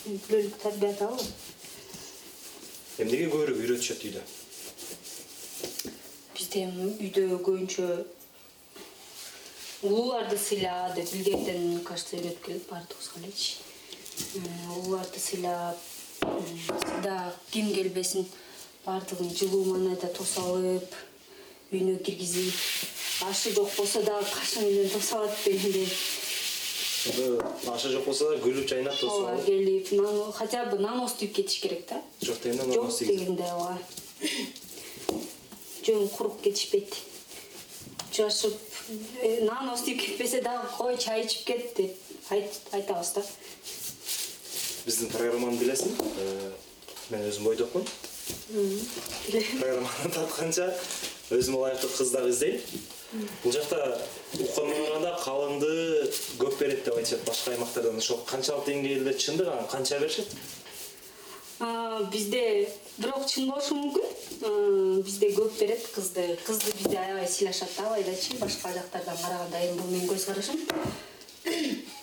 үй 0.09 0.15
бүлөлүк 0.23 0.55
тарбиядабы 0.63 1.25
эмнеге 3.03 3.27
көбүрөөк 3.33 3.59
үйрөтүшөт 3.61 4.05
үйдө? 4.07 4.23
Бизде 6.33 6.63
эми 6.65 6.87
үйдө 6.95 7.25
көбүнчө 7.45 7.89
улууларды 9.83 10.37
сыйла 10.37 10.93
деп 10.95 11.09
илгертен 11.15 11.79
кажется 11.83 12.15
үйрөтүп 12.17 12.45
келет 12.45 12.67
баардыгыбызга 12.69 13.19
элечи 13.19 13.53
улууларды 14.77 15.19
сыйлап 15.19 15.77
м, 16.21 16.45
сыйда 16.87 17.33
ким 17.51 17.73
келбесин 17.75 18.25
баардыгын 18.85 19.29
жылуу 19.35 19.63
маанайда 19.71 20.07
тосуп 20.17 20.43
алып 20.45 20.95
үйүнө 21.71 21.97
киргизип 22.05 22.53
ашы 23.29 23.53
жок 23.55 23.69
болсо 23.77 24.01
дагы 24.03 24.27
кашың 24.33 24.67
менен 24.69 24.89
тосуп 24.93 25.19
алат 25.19 25.37
дегендей 25.45 25.89
ашы 27.73 27.91
жок 27.91 28.05
болсо 28.05 28.29
да 28.31 28.37
күлүп 28.43 28.67
жайнап 28.69 28.95
тосуп 28.99 29.27
ооба 29.27 29.43
келип 29.45 29.87
хотя 30.37 30.65
бы 30.71 30.79
нанос 30.79 31.17
түйүп 31.19 31.33
кетиш 31.41 31.59
керек 31.63 31.87
да. 31.89 32.01
Жок 32.21 32.39
дегенде 32.43 32.73
жок 32.73 32.83
нанос 32.83 32.97
тийгизип. 32.99 33.19
дегенде 33.19 33.43
ооба. 33.43 33.77
Жөн 35.83 36.07
куруп 36.15 36.41
кетишпейт 36.45 36.95
жашып 38.17 38.55
э, 39.21 39.43
нан 39.47 39.69
түйүп 39.73 39.99
кетпесе 40.05 40.41
дагы 40.45 40.67
кой 40.77 40.97
чай 40.97 41.25
ичип 41.25 41.45
кет 41.47 41.73
деп 41.77 41.97
айт- 42.29 42.61
айтабыз 42.71 43.13
да. 43.15 43.23
Биздин 44.85 45.09
программаны 45.09 45.57
билесиң? 45.57 45.93
Э, 46.19 46.51
мен 47.09 47.27
өзүм 47.29 47.43
бойдокмун 47.49 47.85
программаны 49.59 50.11
тартканча 50.13 50.67
өзүмө 51.33 51.57
ылайыктуу 51.63 51.89
кыз 51.97 52.11
дагы 52.13 52.29
издейм. 52.29 52.61
Бул 53.43 53.51
жакта 53.53 53.79
укканга 54.39 54.73
караганда 54.73 55.11
калыңды 55.23 55.71
көп 56.41 56.57
берет 56.59 56.83
деп 56.85 56.97
айтышат. 56.97 57.23
Башка 57.27 57.51
аймактардан 57.51 57.97
ошол 57.97 58.23
канчалык 58.29 58.65
деңгээлде 58.69 59.13
чындык 59.17 59.47
анан 59.47 59.67
канча 59.67 59.99
беришет? 59.99 60.27
Бизде 62.11 62.69
бирок 62.97 63.27
чын 63.29 63.49
болушу 63.51 63.75
мүмкүн 63.77 64.12
бизде 65.03 65.31
көп 65.35 65.59
берет 65.59 65.87
кызды. 65.95 66.37
Кызды 66.45 66.71
бизде 66.77 66.97
аябай 66.97 67.27
сыйлашат 67.27 67.69
да 67.77 67.87
алайдачы 67.87 68.37
башка 68.39 68.73
жактардан 68.73 69.17
караганда 69.17 69.57
эми 69.67 69.77
бул 69.79 69.89
менин 69.91 70.09
көз 70.09 70.25
карашым. 70.25 70.59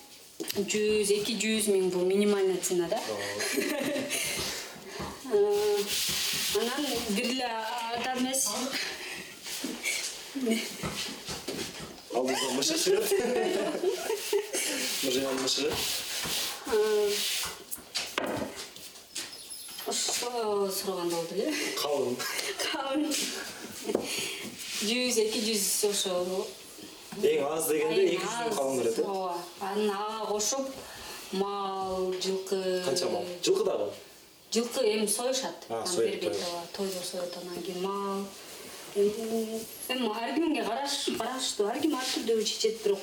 Жүз 0.71 1.11
эки 1.15 1.37
жүз 1.39 1.69
миң 1.71 1.91
бул 1.93 2.05
минимальный 2.09 2.57
цена 2.57 2.89
да. 2.89 2.99
А, 5.31 5.37
анан 6.61 6.87
бир 7.11 7.25
эле 7.25 7.47
адам 7.95 8.19
эмес 8.19 8.49
алдыңызда 12.11 12.51
мышык 12.57 12.79
жүрөт 12.85 13.09
нуржан 15.05 15.37
мышыгы 15.43 15.73
сураганда 20.73 21.17
болду 21.17 21.35
эле 21.35 21.55
калын 21.81 22.17
калын 22.65 23.07
жүз 24.81 25.19
эки 25.25 25.41
жүз 25.49 25.67
ошо 25.91 26.15
эң 27.21 27.43
аз 27.45 27.67
дегенде 27.69 28.05
эки 28.07 28.21
жүздөн 28.25 28.55
калың 28.57 28.79
берет 28.81 28.99
э? 28.99 29.05
Ооба. 29.05 29.35
Анан 29.61 29.91
ага 29.91 30.27
кошуп 30.31 30.69
мал 31.33 32.15
жылкы. 32.23 32.83
Канча 32.85 33.09
мал? 33.11 33.25
Жылкы 33.43 33.65
дагы? 33.65 33.91
Жылкы 34.53 34.85
эми 34.93 35.07
союшат. 35.07 35.67
Бербейт 35.69 36.37
ооба 36.37 36.63
тойдо 36.77 37.03
союат 37.05 37.37
анан 37.43 37.63
кийин 37.63 37.83
мал. 37.83 38.25
Эми 38.95 39.61
эми 39.89 40.09
ар 40.09 40.35
кимге 40.35 40.65
караштуу 40.65 41.67
ар 41.67 41.81
ким 41.81 41.95
ар 41.99 42.07
түрдүү 42.15 42.45
чечет 42.45 42.83
бирок 42.85 43.01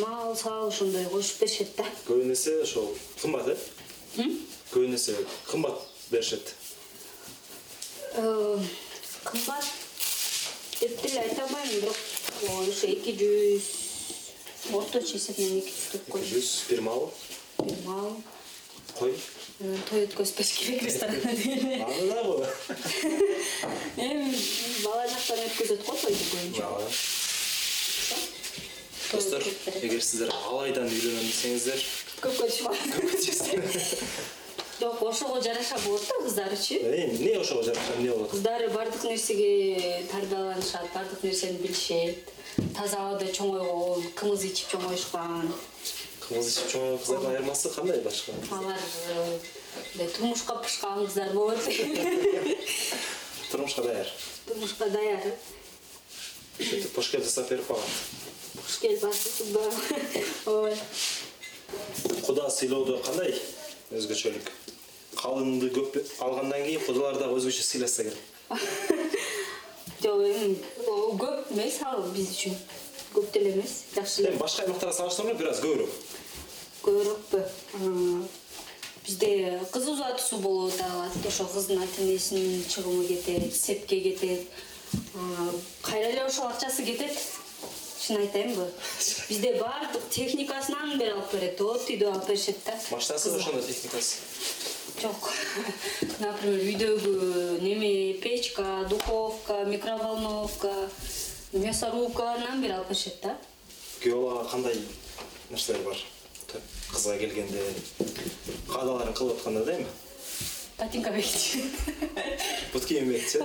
мал 0.00 0.36
сал 0.36 0.68
ошондой 0.68 1.04
кошуп 1.10 1.40
беришет 1.40 1.74
да. 1.76 1.84
Көбүн 2.06 2.32
эсе 2.32 2.60
ошол 2.62 2.94
кымбат 3.20 3.48
э? 3.48 3.56
Көбүн 4.72 4.94
эсе 4.94 5.16
кымбат 5.50 5.95
беришет. 6.10 6.54
Э, 8.14 8.58
кымбат 9.24 9.64
деп 10.80 11.02
деле 11.02 11.20
айта 11.20 11.42
албайм 11.42 11.68
бирок 11.68 11.96
ошо 12.48 12.86
эки 12.86 13.12
жүз 13.20 13.64
орточо 14.72 15.16
эсеп 15.18 15.38
эки 15.38 15.68
жүз 15.68 15.92
деп 15.92 16.00
эки 16.00 16.10
коеюн 16.10 16.28
жүз 16.30 16.50
бир 16.70 16.80
мал 16.86 17.02
бир 17.58 17.78
мал 17.84 18.16
кой 18.98 19.12
анан 19.60 19.82
той 19.90 20.06
өткөзбөш 20.06 20.52
керек 20.60 20.82
ресторанда 20.86 21.34
дегеле 21.36 21.76
аны 21.88 22.04
дагы 22.12 22.34
эми 24.06 24.32
бала 24.84 25.04
жактан 25.12 25.44
өткөзөт 25.48 25.84
го 25.84 25.98
тойду 26.02 26.24
көбүнчө. 26.32 26.64
Той 29.10 29.20
достор 29.20 29.42
эгер 29.82 30.02
сиздер 30.02 30.32
алайдан 30.34 30.88
үйлөнөм 30.88 31.28
десеңиздер. 31.30 31.84
Көпкө 32.24 32.50
түшпө 32.50 33.62
жок 34.80 35.02
ошого 35.02 35.42
жараша 35.42 35.78
болот 35.84 36.02
да 36.08 36.24
кыздарычы 36.24 36.74
эми 36.76 37.16
эмне 37.16 37.38
ошого 37.38 37.62
жараша 37.62 37.94
эмне 37.96 38.10
болот? 38.10 38.30
Кыздары 38.30 38.68
баардык 38.68 39.04
нерсеге 39.04 40.04
тарбияланышат 40.10 40.92
баардык 40.94 41.22
нерсени 41.22 41.56
билишет. 41.56 42.18
Таза 42.76 42.96
абада 42.96 43.26
чоңойгон 43.32 44.02
кымыз 44.14 44.44
ичип 44.44 44.70
чоңоюшкан. 44.74 45.50
Кымыз 46.26 46.52
ичип 46.52 46.72
чоңойгон 46.72 46.98
кыздардын 46.98 47.30
айырмасы 47.30 47.70
кандай 47.74 48.00
башка? 48.04 48.32
Алар 48.50 48.80
э, 49.08 49.38
мындай 49.94 50.08
турмушка 50.08 50.54
бышкан 50.62 51.06
кыздар 51.06 51.32
болот. 51.32 51.58
Турмушка 53.50 53.82
даяр. 53.82 54.08
Турмушка 54.46 54.90
даяр. 54.90 55.22
Сөйтүп 56.58 56.92
пошкел 56.96 57.22
жасап 57.22 57.50
берип 57.50 57.66
калат. 57.66 57.84
Куш 58.56 58.78
келип 58.80 59.04
ой. 60.46 60.76
Куда 62.24 62.48
сыйлоодо 62.50 62.98
кандай 62.98 63.34
өзгөчөлүк. 63.94 64.50
Калынды 65.16 65.70
көп 65.74 65.98
алгандан 66.20 66.64
кийин 66.64 66.82
кудалар 66.86 67.18
дагы 67.20 67.38
өзгөчө 67.38 67.62
сыйласа 67.62 68.04
керек. 68.04 68.18
Жок 70.02 70.22
эми 70.26 70.56
көп 71.20 71.52
эмес 71.54 71.78
ал 71.86 72.02
биз 72.14 72.32
үчүн 72.34 72.56
көп 73.14 73.30
деле 73.32 73.54
эмес 73.54 73.76
жакшы 73.94 74.22
эми 74.22 74.32
эле 74.32 74.40
башка 74.42 74.66
аймактарга 74.66 74.96
салыштырганда 74.96 75.38
бир 75.38 75.52
аз 75.52 75.62
көбүрөөк. 75.64 75.94
Көбүрөөкпү. 76.86 77.38
Бизде 79.06 79.60
кыз 79.72 79.88
узатуусу 79.88 80.42
боло 80.42 80.68
да 80.76 80.90
алат 80.92 81.26
ошо 81.26 81.46
кыздын 81.46 81.82
ата 81.82 82.02
энесинин 82.02 82.64
чыгымы 82.68 83.06
кетет 83.06 83.54
сепке 83.54 84.00
кетет. 84.00 84.48
Кайра 85.82 86.10
эле 86.10 86.24
ошол 86.26 86.48
акчасы 86.48 86.84
кетет 86.84 87.14
чын 88.06 88.20
айтайынбы? 88.22 88.66
Бизде 89.28 89.52
баардык 89.58 90.04
техникасынан 90.10 90.98
бери 90.98 91.10
алып 91.10 91.32
берет 91.34 91.60
от 91.60 91.90
үйдө 91.90 92.10
алып 92.12 92.28
беришет 92.28 92.60
да. 92.66 92.74
Баштасыз 92.90 93.34
ошондой 93.34 93.62
техникасы? 93.66 94.16
Жок. 95.02 95.30
Например 96.22 96.62
үйдөгү 96.70 97.58
неме 97.64 97.90
печка 98.22 98.86
духовка 98.90 99.64
микроволновка 99.66 100.70
мясорубкаларынан 101.52 102.62
бери 102.62 102.78
алып 102.78 102.94
беришет 102.94 103.18
да. 103.24 103.36
Күйөө 104.04 104.22
балага 104.22 104.50
кандай 104.54 104.78
нерселер 105.50 105.82
бар? 105.82 105.98
Кызга 106.92 107.18
келгенде 107.18 107.66
каадаларын 108.70 109.14
кылып 109.18 109.40
атканда 109.40 109.64
да 109.66 109.80
эми 109.80 109.86
ботинка 110.78 111.10
бекитишет 111.10 111.64
бут 112.72 112.84
кийим 112.84 113.08
бекитсе 113.10 113.40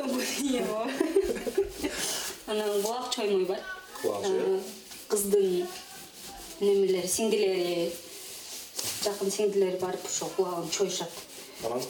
анан 2.48 2.82
кулак 2.84 3.14
чоймой 3.16 3.46
бар 3.46 3.58
Кулак 3.58 3.58
чоймой. 3.58 3.58
А, 3.58 3.81
кыздын 4.02 5.68
немелери 6.62 7.08
сиңдилери 7.10 7.92
жакын 9.04 9.34
сиңдилери 9.34 9.78
барып 9.82 10.06
ошо 10.08 10.30
кулагын 10.36 10.70
чоюшат 10.74 11.20
анан? 11.66 11.84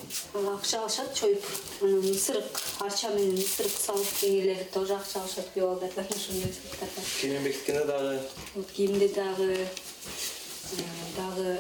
Акча 0.55 0.81
алышат 0.81 1.13
чоюп 1.15 1.45
анан 1.81 2.03
ысырык 2.11 2.59
арча 2.83 3.13
менен 3.15 3.39
ысырык 3.39 3.77
салып 3.85 4.11
кеңелер 4.19 4.63
тоже 4.73 4.95
акча 4.95 5.21
алышат 5.21 5.51
күйөө 5.55 5.69
балдардан 5.71 6.11
ошондой 6.15 6.51
ысырыктардан 6.51 7.09
кийим 7.21 7.43
бекиткенде 7.43 7.85
дагы? 7.85 8.19
Вот 8.55 8.71
кийимди 8.75 9.07
дагы 9.15 9.49
э, 9.55 9.65
дагы 11.17 11.57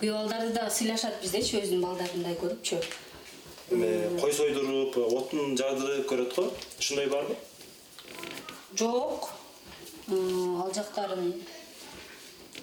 күйөө 0.00 0.14
балдарды 0.14 0.54
дагы 0.54 0.74
сыйлашат 0.78 1.22
биздечи 1.22 1.58
өзүнүн 1.62 1.86
балдарындай 1.88 2.38
көрүпчү 2.42 2.82
эме 3.70 4.18
кой 4.20 4.32
сойдуруп 4.32 4.98
отун 4.98 5.56
жагдырып 5.58 6.10
көрөт 6.10 6.34
го? 6.36 6.50
Ушундай 6.78 7.06
барбы 7.10 7.36
жок. 8.76 9.30
Э, 10.10 10.12
ал 10.58 10.72
жактарын 10.74 11.34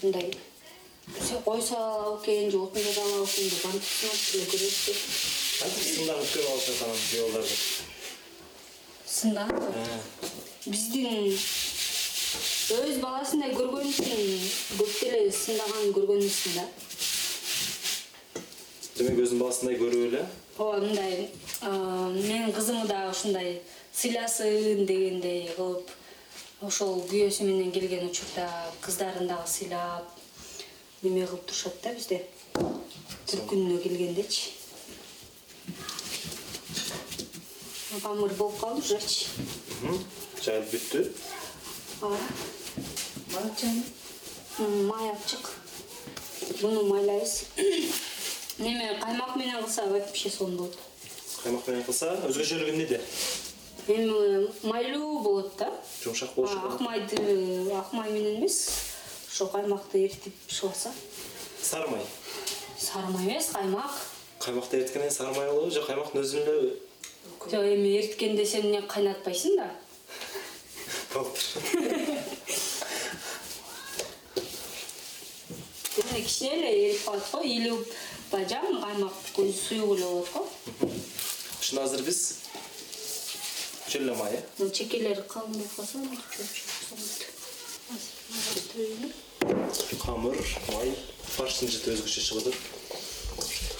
мындай 0.01 0.33
кой 1.45 1.61
салабы 1.61 2.21
экен 2.23 2.51
же 2.51 2.57
отун 2.57 2.83
жагабы 2.83 3.23
экен 3.23 3.49
деп 3.49 3.65
антип 3.65 3.87
сынап 3.87 4.19
деле 4.31 4.45
көрөбүз 4.51 4.99
кантип 5.59 5.85
сындан 5.87 6.17
өткөрүп 6.23 6.49
алышат 6.51 6.81
анан 6.83 6.99
күйөө 7.11 7.23
балдарды 7.23 7.55
сындан 9.13 9.49
биздин 10.65 11.37
өз 12.77 12.99
баласындай 13.05 13.55
көргөн 13.55 13.87
үчүн 13.93 14.21
көп 14.81 14.91
деле 14.99 15.21
сындаганын 15.31 15.95
көргөнбүзсүн 15.95 16.57
да. 16.57 16.65
Демек 18.97 19.23
өзүнүн 19.23 19.45
баласындай 19.45 19.79
көрүп 19.79 20.03
эле? 20.09 20.25
Ооба 20.57 20.83
мындай 20.83 21.29
менин 21.63 22.51
кызымы 22.51 22.83
дагы 22.91 23.15
ушундай 23.15 23.61
сыйласын 23.95 24.83
дегендей 24.89 25.47
кылып 25.55 25.95
ошол 26.65 27.03
күйөөсү 27.05 27.45
менен 27.45 27.71
келген 27.71 28.07
учурда 28.07 28.47
кыздарын 28.81 29.27
дагы 29.29 29.45
сыйлап 29.45 30.07
неме 31.03 31.27
кылып 31.27 31.45
турушат 31.45 31.75
да 31.83 31.93
бизде? 31.93 32.23
Бир 32.57 33.43
күнүнө 33.51 33.77
келгендечи. 33.83 34.55
Камыр 38.01 38.33
болуп 38.39 38.57
калды 38.61 38.81
ужечи 38.81 39.27
жайылып 40.41 40.73
бүттү? 40.73 41.03
Ооба. 42.01 42.17
Май 44.89 45.11
алып 45.11 45.25
чык 45.29 45.49
муну 46.63 46.87
майлайбыз. 46.89 47.43
Неме 48.57 48.97
каймак 49.03 49.35
менен 49.35 49.61
кылса 49.61 49.85
вообще 49.85 50.29
сонун 50.29 50.57
болот. 50.57 50.77
Каймак 51.43 51.67
менен 51.67 51.83
кылса 51.85 52.15
өзгөчөлүгү 52.25 52.73
эмнеде 52.73 53.01
эми 53.89 54.49
майлуу 54.63 55.19
болот 55.19 55.55
да. 55.57 55.71
Жумшак 56.03 56.33
болушу 56.35 56.57
ак 56.57 56.79
майды 56.79 57.17
ак 57.73 57.93
май 57.93 58.11
менен 58.11 58.39
эмес. 58.39 58.69
Ошо 59.31 59.47
каймакты 59.47 60.05
эритип 60.05 60.35
бышып 60.47 60.69
алса. 60.69 60.91
Сары 61.61 61.87
май 61.89 62.01
сары 62.79 63.07
май 63.07 63.25
эмес 63.25 63.49
каймак. 63.53 63.91
Каймакты 64.39 64.77
эриткенден 64.77 65.11
сары 65.11 65.33
май 65.33 65.49
болобу 65.51 65.71
же 65.71 65.81
каймактын 65.83 66.21
өзүнүн 66.21 66.47
эле 66.47 66.77
жок 67.47 67.63
эми 67.63 67.97
эриткенде 67.97 68.45
сен 68.45 68.65
эмне 68.65 68.81
кайнатпайсың 68.81 69.55
да? 69.57 69.69
Болуптур 71.13 71.63
кичине 76.13 76.57
эле 76.57 76.89
эрип 76.89 77.05
калат 77.05 77.31
го 77.31 77.41
илип 77.43 77.87
баягы 78.31 78.49
жаман 78.49 78.81
каймак 78.81 79.13
суюк 79.35 79.97
эле 79.97 80.05
болот 80.05 80.29
го. 80.33 80.47
Ушуну 81.59 81.81
азыр 81.81 82.01
биз 82.03 82.46
чөл 83.87 84.03
эле 84.03 84.15
май 84.19 84.33
э 84.37 84.69
чекелери 84.69 85.23
калың 85.33 85.51
болуп 85.53 85.71
калса 85.75 85.97
камыр 90.05 90.35
май 90.73 90.87
фарштын 91.35 91.67
жыты 91.75 91.95
өзгөчө 91.95 92.21
чыгып 92.27 92.47
атат 92.47 92.57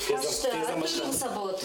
фаршты 0.08 0.52
пияздан 0.52 0.64
ар 0.64 0.80
башка 0.82 0.98
түрдүү 0.98 1.12
кылса 1.12 1.30
болот 1.36 1.60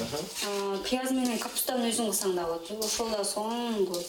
пияз 0.89 1.13
менен 1.15 1.39
капустаны 1.39 1.91
өзүң 1.93 2.11
кылсаң 2.11 2.35
да 2.37 2.47
болот. 2.49 2.71
Ошол 2.85 3.11
да 3.13 3.25
сонун 3.25 3.85
болот. 3.87 4.07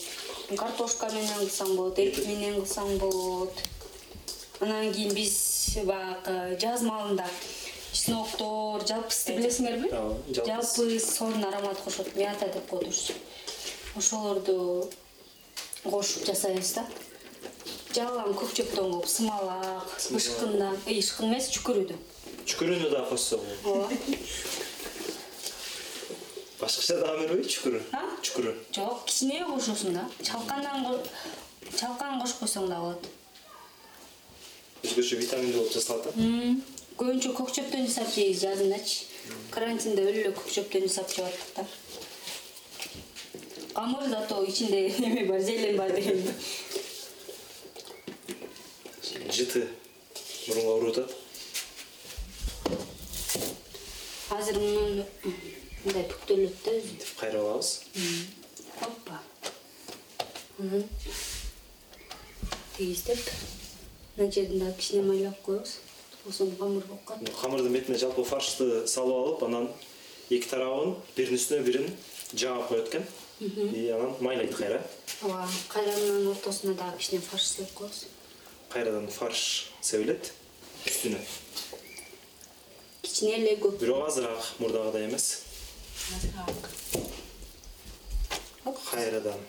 Картошка 0.58 1.10
менен 1.12 1.38
кылсаң 1.38 1.74
болот 1.76 1.98
эт 2.02 2.18
менен 2.26 2.58
кылсаң 2.60 2.98
болот. 2.98 3.62
Анан 4.60 4.92
кийин 4.94 5.14
биз 5.14 5.36
баягы 5.86 6.58
жаз 6.62 6.82
маалында 6.86 7.26
чесноктор 7.92 8.86
жалпысты 8.88 9.36
билесиңерби? 9.38 9.92
Ооба, 9.94 10.44
жалпыс 10.50 11.08
сонун 11.14 11.44
аромат 11.44 11.80
кошот. 11.84 12.10
Мята 12.16 12.48
деп 12.48 12.68
коебуз 12.70 13.10
ошолорду 13.96 14.90
кошуп 15.84 16.26
жасайбыз 16.26 16.72
да. 16.78 16.84
Жалган 17.94 18.32
көк 18.34 18.50
чөптөн 18.58 18.90
кылып 18.90 19.06
сымалак 19.06 19.96
ышкындан 20.18 20.76
ышкын 20.90 21.28
эмес 21.30 21.50
чүкүрүдөн 21.54 22.00
чүкүрүнү 22.50 22.88
дагы 22.90 23.08
кошсо 23.12 23.38
болот 23.38 23.64
ооба. 23.64 23.88
Башкача 26.60 26.96
дагы 27.02 27.26
бербейби 27.26 27.48
чүкүрү 27.54 27.80
А? 27.92 28.02
чүкүрү 28.24 28.52
жок 28.76 29.04
кичине 29.08 29.44
кошосуң 29.48 29.94
да. 29.98 30.04
Чалкандан 30.22 30.86
чалкан 31.78 32.20
кошпосоң 32.22 32.68
да 32.70 32.78
болот 32.82 33.08
өзгөчө 34.84 35.16
витаминдүү 35.22 35.60
болуп 35.62 35.72
жасалат 35.74 36.16
М, 36.20 36.58
көбүнчө 36.98 37.30
көк 37.38 37.50
чөптөн 37.56 37.86
жасап 37.88 38.10
жейбиз 38.14 38.42
жазындачы 38.44 39.06
карантинде 39.54 40.02
эле 40.10 40.30
көк 40.36 40.50
чөптөн 40.52 40.84
жасап 40.88 41.08
жеп 41.14 41.24
аттык 41.30 41.54
да 41.56 41.64
камыр 43.74 44.08
зато 44.08 44.44
ичинде 44.44 44.94
неме 44.98 45.24
бар 45.24 45.40
желем 45.40 45.76
бар 45.76 45.92
деген 45.92 46.22
жыты 49.34 49.66
мурунга 50.46 50.70
ооруп 50.70 50.98
атат. 50.98 51.10
Азыр 54.30 54.58
муну 54.60 55.04
мындай 55.84 56.04
бүктөлөт 56.10 56.60
да 56.64 56.74
өзү. 56.78 57.08
Кайрап 57.18 57.42
алабыз 57.42 57.70
оппа 58.80 59.18
анан 60.60 60.84
тегиздеп 62.76 63.18
мына 64.16 64.30
жерин 64.30 64.58
дагы 64.62 64.78
кичине 64.78 65.02
майлап 65.02 65.42
коебуз. 65.42 65.78
Болбосо 66.22 66.46
камыр 66.58 66.86
болуп 66.86 67.04
калат. 67.04 67.34
Камырдын 67.40 67.72
бетине 67.72 67.98
жалпы 67.98 68.24
фаршты 68.24 68.86
салып 68.86 69.18
алып 69.18 69.44
анан 69.48 69.68
эки 70.30 70.46
тарабын 70.48 70.96
биринин 71.16 71.40
үстүнө 71.40 71.66
бирин 71.66 71.90
жаап 72.32 72.68
коет 72.68 72.88
экен 72.88 73.06
и 73.40 73.88
анан 73.90 74.14
майлайт 74.20 74.54
кайра. 74.54 74.82
Ооба 75.22 75.48
кайранын 75.68 76.28
ортосуна 76.30 76.74
дагы 76.74 76.98
кичине 76.98 77.20
фарш 77.20 77.42
сеп 77.42 77.72
коебуз 77.74 78.06
кайрадан 78.70 79.08
фарш 79.08 79.70
себилет 79.80 80.32
үстүнө. 80.86 81.18
Кичине 83.02 83.36
эле 83.38 83.56
көп. 83.62 83.78
Бирок 83.80 84.08
азыраак 84.08 84.54
мурдагыдай 84.58 85.06
эмес. 85.06 85.42
Азыраак. 86.16 86.70
Кайрадан 88.90 89.40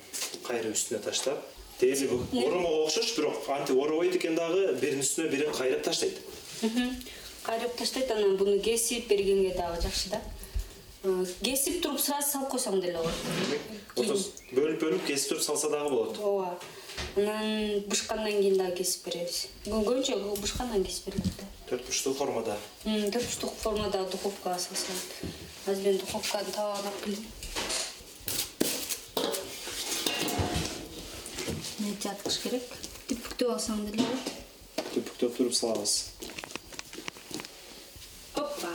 кайра 0.45 0.69
үстүнө 0.69 1.02
таштап 1.04 1.43
дээрлик 1.80 2.12
оромого 2.45 2.86
окшош 2.86 3.15
бирок 3.17 3.50
антип 3.50 3.78
оробойт 3.78 4.15
экен 4.15 4.36
дагы 4.36 4.74
биринин 4.80 5.04
үстүнө 5.06 5.30
бирин 5.30 5.54
кайрап 5.54 5.84
таштайт. 5.84 6.19
Кайрап 7.43 7.76
таштайт 7.78 8.12
анан 8.12 8.38
буну 8.38 8.60
кесип 8.62 9.08
бергенге 9.10 9.54
дагы 9.58 9.82
жакшы 9.82 10.10
да. 10.10 10.21
Кесип 11.43 11.82
туруп 11.84 12.00
сразу 12.02 12.32
салып 12.32 12.50
койсоң 12.56 12.80
деле 12.82 12.98
болот 12.98 13.13
бөлүп 13.95 14.79
бөлүп 14.81 15.05
кесип 15.08 15.29
туруп 15.34 15.43
салса 15.43 15.69
дагы 15.69 15.89
болот. 15.89 16.19
Ооба. 16.19 16.60
Анан 17.15 17.81
бышкандан 17.88 18.41
кийин 18.41 18.58
дагы 18.58 18.77
кесип 18.81 19.05
беребиз. 19.08 19.47
Көбүнчө 19.65 20.19
бышкандан 20.41 20.84
кесип 20.84 21.10
берилет 21.10 21.36
да. 21.39 21.49
Төрт 21.69 21.86
бурчтуу 21.88 22.13
формада. 22.13 22.58
Төрт 22.84 23.15
бурчтук 23.15 23.53
формадагы 23.63 24.12
духовкага 24.12 24.60
салса 24.60 24.93
азыр 25.65 25.84
мен 25.88 25.97
духовканын 25.97 26.51
табагын 26.53 26.86
алып 26.86 27.03
келем 27.05 27.25
мени 31.79 31.97
жаткыш 32.03 32.38
керек? 32.43 32.65
Түпүктөп 33.10 33.49
алсаң 33.55 33.86
деле 33.89 34.05
болот 34.05 34.43
түпүктөп 34.95 35.36
туруп 35.38 35.55
салабыз 35.58 35.93
оппа 38.39 38.71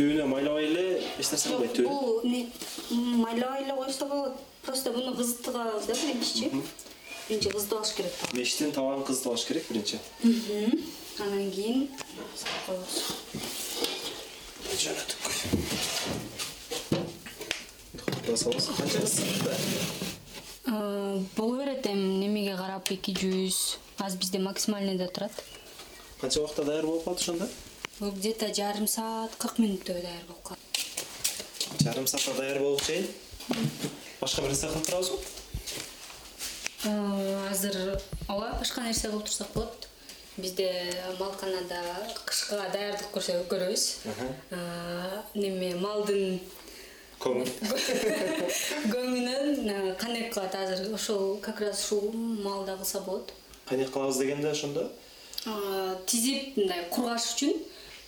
түбүнө 0.00 0.24
майлабай 0.30 0.64
эле 0.64 0.84
эч 1.20 1.28
нерсе 1.28 1.50
кылбайт 1.50 1.74
түбүнө 1.76 1.92
бул 2.00 2.24
майлабай 3.20 3.64
эле 3.66 3.74
койсо 3.76 4.06
болот. 4.08 4.34
Просто 4.64 4.92
муну 4.92 5.12
кызытып 5.16 5.56
алабыз 5.56 5.86
да 5.86 5.94
биринчичи 5.94 6.50
биринчи 7.28 7.52
кызытып 7.52 7.78
алыш 7.78 7.92
керек 7.98 8.12
мештин 8.32 8.72
табагын 8.72 9.04
кызытып 9.04 9.32
алыш 9.34 9.44
керек 9.44 9.68
биринчи. 9.68 10.00
Анан 11.20 11.50
кийин 11.52 11.88
салып 12.40 12.62
коебуз 12.66 12.96
жөнөдүк 14.80 15.18
канча 18.80 19.00
Э, 20.66 21.18
боло 21.36 21.56
берет 21.58 21.86
эми 21.86 22.20
немеге 22.20 22.56
карап 22.56 22.90
эки 22.92 23.10
жүз. 23.16 23.78
Азыр 23.98 24.20
бизде 24.20 24.38
максимальныйда 24.38 25.08
турат 25.08 25.32
канча 26.20 26.40
убакытта 26.40 26.64
даяр 26.64 26.86
болуп 26.86 27.04
калат 27.04 27.20
ошондо 27.20 27.48
бул 28.00 28.10
где 28.12 28.32
то 28.32 28.52
жарым 28.54 28.88
саат 28.88 29.36
кырк 29.38 29.60
мүнөттөгө 29.62 30.02
даяр 30.06 30.24
болуп 30.28 30.42
калат 30.50 31.84
жарым 31.84 32.06
саатта 32.06 32.38
даяр 32.40 32.58
болуп 32.58 32.82
чейин? 32.82 33.06
Башка 34.20 34.42
бир 34.42 34.50
нерсе 34.50 34.68
кылып 34.68 34.86
турабызбы 34.86 35.18
Э, 36.82 37.48
азыр 37.50 38.00
ооба 38.26 38.54
башка 38.58 38.80
нерсе 38.80 39.08
кылып 39.08 39.26
турсак 39.26 39.48
болот. 39.52 39.88
Бизде 40.38 40.70
малканада 41.18 41.82
кышка 42.24 42.56
даярдык 42.72 43.12
көрөбүз. 43.12 43.84
Э, 44.50 45.20
неме 45.34 45.74
малдын 45.76 46.40
көмүр 47.20 47.50
көңүнөн 48.94 49.68
э, 49.68 49.94
канек 50.00 50.32
кылат 50.32 50.56
азыр 50.56 50.94
ошол 50.94 51.36
как 51.44 51.60
раз 51.60 51.84
ушул 51.84 52.14
маалда 52.14 52.78
кылса 52.78 53.00
болот. 53.00 53.34
Канек 53.68 53.92
кылабыз 53.92 54.16
дегенде 54.16 54.48
ошондо? 54.48 54.88
Тизип 56.06 56.56
мындай 56.56 56.88
кургаш 56.88 57.34
үчүн 57.34 57.60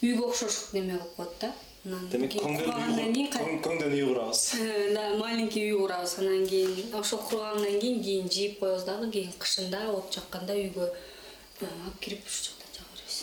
үйгө 0.03 0.29
окшош 0.29 0.57
неме 0.73 0.99
кылып 0.99 1.17
коет 1.17 1.37
да? 1.41 1.53
Анан 1.87 2.09
демек 2.11 2.35
кургагандан 2.39 3.13
кийин 3.15 3.61
көңдөн 3.63 3.95
үй 3.97 4.05
курабыз. 4.07 4.43
Э, 4.55 4.95
да 4.95 5.03
маленький 5.19 5.69
үй 5.71 5.79
курабыз. 5.79 6.19
Анан 6.19 6.47
кийин 6.47 6.95
ошол 6.95 7.19
кургагандан 7.29 7.81
кийин 7.81 8.03
кийин 8.03 8.31
жийип 8.31 8.61
коебуз 8.61 8.85
дагы 8.87 9.11
кийин 9.11 9.33
кышында 9.39 9.85
от 9.91 10.15
жакканда 10.15 10.55
үйгө 10.59 10.89
э, 10.89 11.67
алып 11.67 12.01
кирип 12.01 12.27
ушул 12.27 12.51
жакта 12.51 12.67
жага 12.79 12.91
беребиз. 12.95 13.19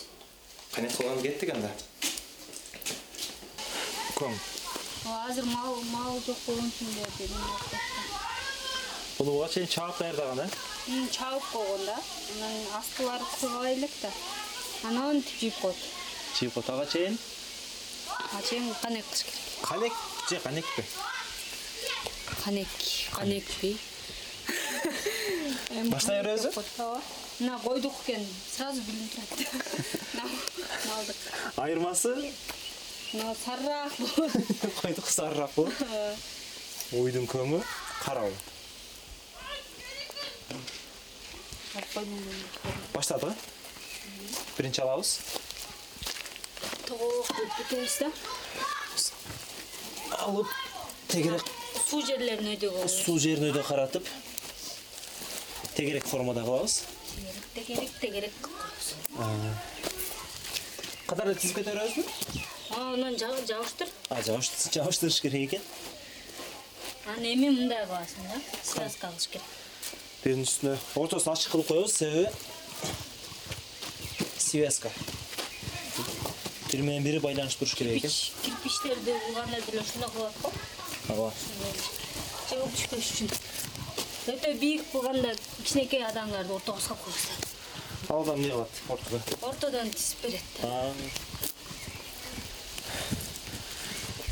Канек 0.72 0.96
кылган 0.96 1.22
кеттик 1.22 1.54
анда? 1.54 1.70
Көң 4.20 4.40
азыр 5.08 5.44
мал 5.44 5.76
мал 5.90 6.20
жок 6.26 6.36
болгон 6.46 6.68
үчүн 6.68 6.88
берди 6.96 7.26
буну 9.16 9.32
буга 9.32 9.48
чейин 9.48 9.68
чаап 9.68 9.98
даярдаган 9.98 10.40
э 10.40 10.48
чабып 11.12 11.44
койгон 11.52 11.86
да. 11.86 11.96
Анан 12.36 12.54
астылары 12.78 13.24
кургабай 13.40 13.74
элек 13.74 13.90
да. 14.02 14.10
Анан 14.88 15.22
коет 15.22 15.38
чийип 15.40 15.54
коет 15.60 15.76
ага 16.68 16.86
чейин. 16.86 17.18
А 18.08 18.42
чейин 18.42 18.74
канек 18.82 19.04
кылыш 19.04 19.24
керек. 19.24 19.42
Канек 19.62 19.92
же 20.28 20.40
канекпи? 20.40 20.84
Канек 22.44 22.68
канекпи 23.12 23.78
Баштай 25.90 26.22
беребизби? 26.22 26.62
ооба 26.78 27.00
мына 27.40 27.58
койдук 27.58 27.94
экен. 28.04 28.26
Сразу 28.56 28.80
билинип 28.82 29.12
турат. 29.12 29.30
Мына 30.14 30.28
малдык. 30.88 31.16
Айырмасы? 31.56 32.32
Мына 33.12 33.36
сарыраак 33.44 33.92
болот. 33.98 34.32
Койдук 34.82 35.08
сарыраак 35.08 35.50
болот. 35.56 35.74
Уйдун 36.92 37.26
көмү 37.26 37.62
кара 38.04 38.20
болот 38.20 38.50
баштадык 42.94 43.30
э 43.30 43.34
биринчи 44.58 44.80
алабыз 44.80 45.20
да 46.90 48.10
алып 50.26 50.46
тегерек 51.08 51.44
суу 51.88 52.00
жерлерин 52.06 52.48
өйдө 52.54 52.70
болот 52.74 52.90
суу 52.94 53.18
жерин 53.22 53.44
өйдө 53.50 53.62
каратып 53.68 54.08
тегерек 55.76 56.06
формада 56.10 56.42
кылабыз 56.46 56.80
тегерек 57.54 57.92
тегерек 58.02 58.34
кылып 58.42 58.58
коебуз 59.18 59.54
катар 61.06 61.34
тизип 61.34 61.56
кете 61.60 61.70
беребизби 61.70 62.04
анан 62.80 63.14
жа- 63.18 63.46
жабыштыр. 63.46 63.88
Жабыштырыш 64.74 65.20
керек 65.20 65.48
экен. 65.48 65.62
Анан 67.06 67.24
эми 67.32 67.48
мындай 67.50 67.84
кыласың 67.86 68.28
да? 68.30 68.38
Связка 68.62 69.08
кылыш 69.08 69.26
керек. 69.32 69.42
Биринин 70.24 70.46
үстүнө 70.46 70.76
ортосун 71.02 71.32
ачык 71.32 71.50
кылып 71.52 71.66
коебуз 71.72 71.96
себеби 71.98 72.30
связка 74.38 74.90
бири 76.70 76.82
менен 76.82 77.02
бири 77.02 77.18
байланыш 77.18 77.54
туруш 77.58 77.74
керек 77.74 77.96
экен 77.98 78.10
кирпич 78.10 78.32
кирпичтерди 78.44 79.12
кылганда 79.26 79.60
деле 79.66 79.80
ушундай 79.80 80.10
кылат 80.14 80.34
го. 80.42 80.52
Ооба 81.08 81.32
жыгылып 82.50 82.72
түшпөш 82.76 83.04
үчүн. 83.12 83.28
Өтө 84.34 84.52
бийик 84.60 84.84
кылганда 84.92 85.34
кичинекей 85.56 86.04
адамдарды 86.06 86.52
ортого 86.52 86.80
салып 86.80 87.02
коебуз 87.04 87.24
да 87.26 88.14
ал 88.14 88.22
адам 88.22 88.36
эмне 88.36 88.50
кылат 88.50 88.70
ортодо 88.88 89.46
ортодон 89.48 89.90
тизип 89.90 90.22
берет 90.22 90.42
да. 90.62 90.92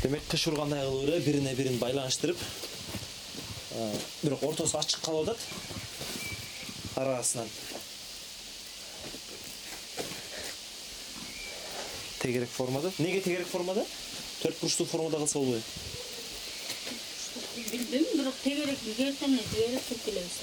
Демек 0.03 0.27
кыш 0.31 0.47
ургандай 0.47 0.85
кылып 0.85 1.09
эле 1.09 1.19
бирине 1.19 1.53
бирин 1.55 1.77
байланыштырып 1.79 2.37
а, 3.75 3.91
бирок 4.23 4.43
ортосу 4.43 4.77
ачык 4.79 5.01
калып 5.01 5.29
атат 5.29 5.39
арасынан 6.95 7.49
тегерек 12.21 12.49
формада? 12.49 12.91
Эмнеге 12.97 13.21
тегерек 13.21 13.47
формада? 13.47 13.85
Төрт 14.41 14.59
бурчтуу 14.61 14.85
формада 14.87 15.17
кылса 15.17 15.39
болбойбу 15.39 15.63
билбейм 17.71 18.05
бирок 18.17 18.35
тегерек 18.43 18.79
эртеңе 18.97 19.41
тегерек 19.51 19.83
келип 19.87 20.03
келебиз 20.05 20.37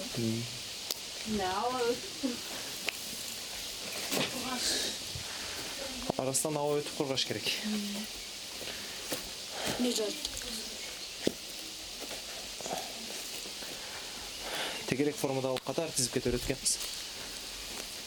мындай 1.26 1.48
аба 1.48 1.80
өтүп 1.90 2.34
кургаш. 4.16 4.66
Арасынан 6.16 6.60
аба 6.60 6.78
өтүп 6.80 6.94
кургаш 7.00 7.26
керек. 7.26 7.46
Тегерек 14.86 15.16
формадагы 15.16 15.58
катар 15.66 15.90
тизип 15.96 16.12
кете 16.14 16.30
берет 16.30 16.44
экенбиз 16.44 16.78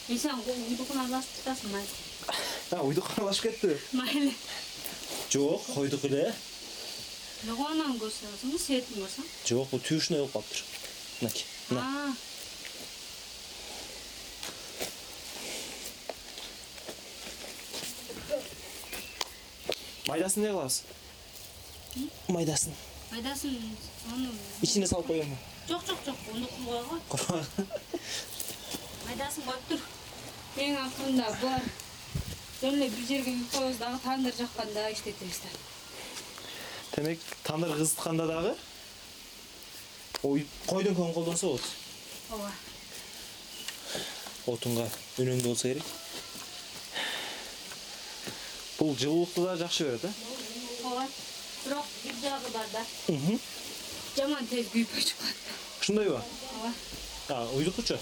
и 0.08 0.16
сен 0.18 0.40
жатасың 0.46 1.74
майы 1.74 2.09
а 2.72 2.82
уйдук 2.82 3.10
аралашып 3.16 3.50
кетти. 3.50 3.76
Майлы 3.92 4.32
жок 5.30 5.64
койдук 5.74 6.04
эле. 6.04 6.34
Жок 7.44 7.60
анан 7.66 7.96
көрсөңүз 7.98 8.62
светин 8.62 9.02
көрсөң 9.02 9.26
жок 9.48 9.70
бул 9.72 9.80
түйүшүндөй 9.88 10.20
болуп 10.20 10.32
калыптыр. 10.32 10.60
Мынакей 11.20 11.46
мына. 11.70 12.14
Майдасын 20.06 20.42
эмне 20.42 20.52
кылабыз 20.52 20.82
майдасын. 22.28 22.74
Майдасын 23.10 23.56
аны 24.14 24.30
ичине 24.62 24.86
салып 24.86 25.06
коеюнбу 25.10 25.36
жок 25.68 25.86
жок 25.86 25.98
жок 26.06 26.16
онду 26.32 26.46
кургай 26.46 26.82
го 26.86 27.18
майдасын 29.06 29.42
коюп 29.42 29.68
тур. 29.68 29.80
Эң 30.58 30.76
акырында 30.82 31.30
булар 31.40 31.62
жөн 32.60 32.74
эле 32.76 32.88
бир 32.92 33.06
жерге 33.08 33.36
үйүп 33.36 33.54
коебуз 33.54 33.78
дагы 33.80 33.98
тандыр 34.04 34.34
жакканда 34.36 34.88
иштетебиз 34.92 35.40
да 35.44 35.50
демек 36.96 37.20
тандыр 37.44 37.76
кызытканда 37.76 38.26
дагы 38.26 38.56
койдон 40.20 40.94
көң 40.96 41.14
колдонсо 41.14 41.46
болот. 41.46 41.62
Ооба. 42.30 42.50
Отунга 44.52 44.84
үнөмдүү 45.16 45.54
болсо 45.54 45.70
керек. 45.70 45.84
Бул 48.78 48.96
жылуулукту 48.96 49.46
да 49.46 49.56
жакшы 49.56 49.84
берет 49.88 50.04
э? 50.04 50.12
Ооба. 50.84 51.06
Бирок 51.64 51.86
бир 52.04 52.14
жагы 52.20 52.52
бар 52.52 52.66
да. 52.72 52.84
Жаман 54.16 54.46
тез 54.52 54.68
күйүп 54.74 54.96
өчүп 55.00 55.24
калат. 55.24 55.36
Ушундайбы? 55.80 56.20
Ооба. 56.20 56.74
А 57.30 57.48
уйдукучу 57.54 57.96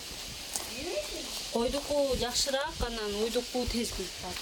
койдуку 1.59 2.15
жакшыраак 2.21 2.83
анан 2.87 3.15
уйдуку 3.19 3.65
тез 3.67 3.89
күйүп 3.91 4.13
калат. 4.23 4.39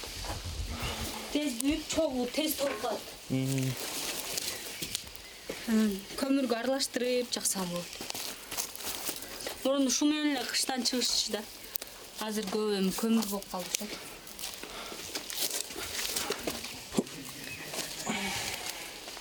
Тез 1.33 1.55
күйүп 1.63 1.85
чогуу 1.89 2.25
тез 2.29 2.51
толуп 2.59 2.77
калат. 2.83 3.05
Көмүргө 6.19 6.55
аралаштырып 6.59 7.31
жаксаң 7.33 7.65
болот. 7.71 7.89
Мурун 9.63 9.89
ушу 9.89 10.05
менен 10.05 10.35
эле 10.35 10.45
кыштан 10.45 10.85
чыгышчу 10.85 11.33
да. 11.33 11.41
Азыр 12.27 12.45
көп 12.53 12.75
эми 12.77 12.91
көмүр 12.99 13.25
болуп 13.31 13.49
калды 13.49 13.69
окшойт 13.71 13.97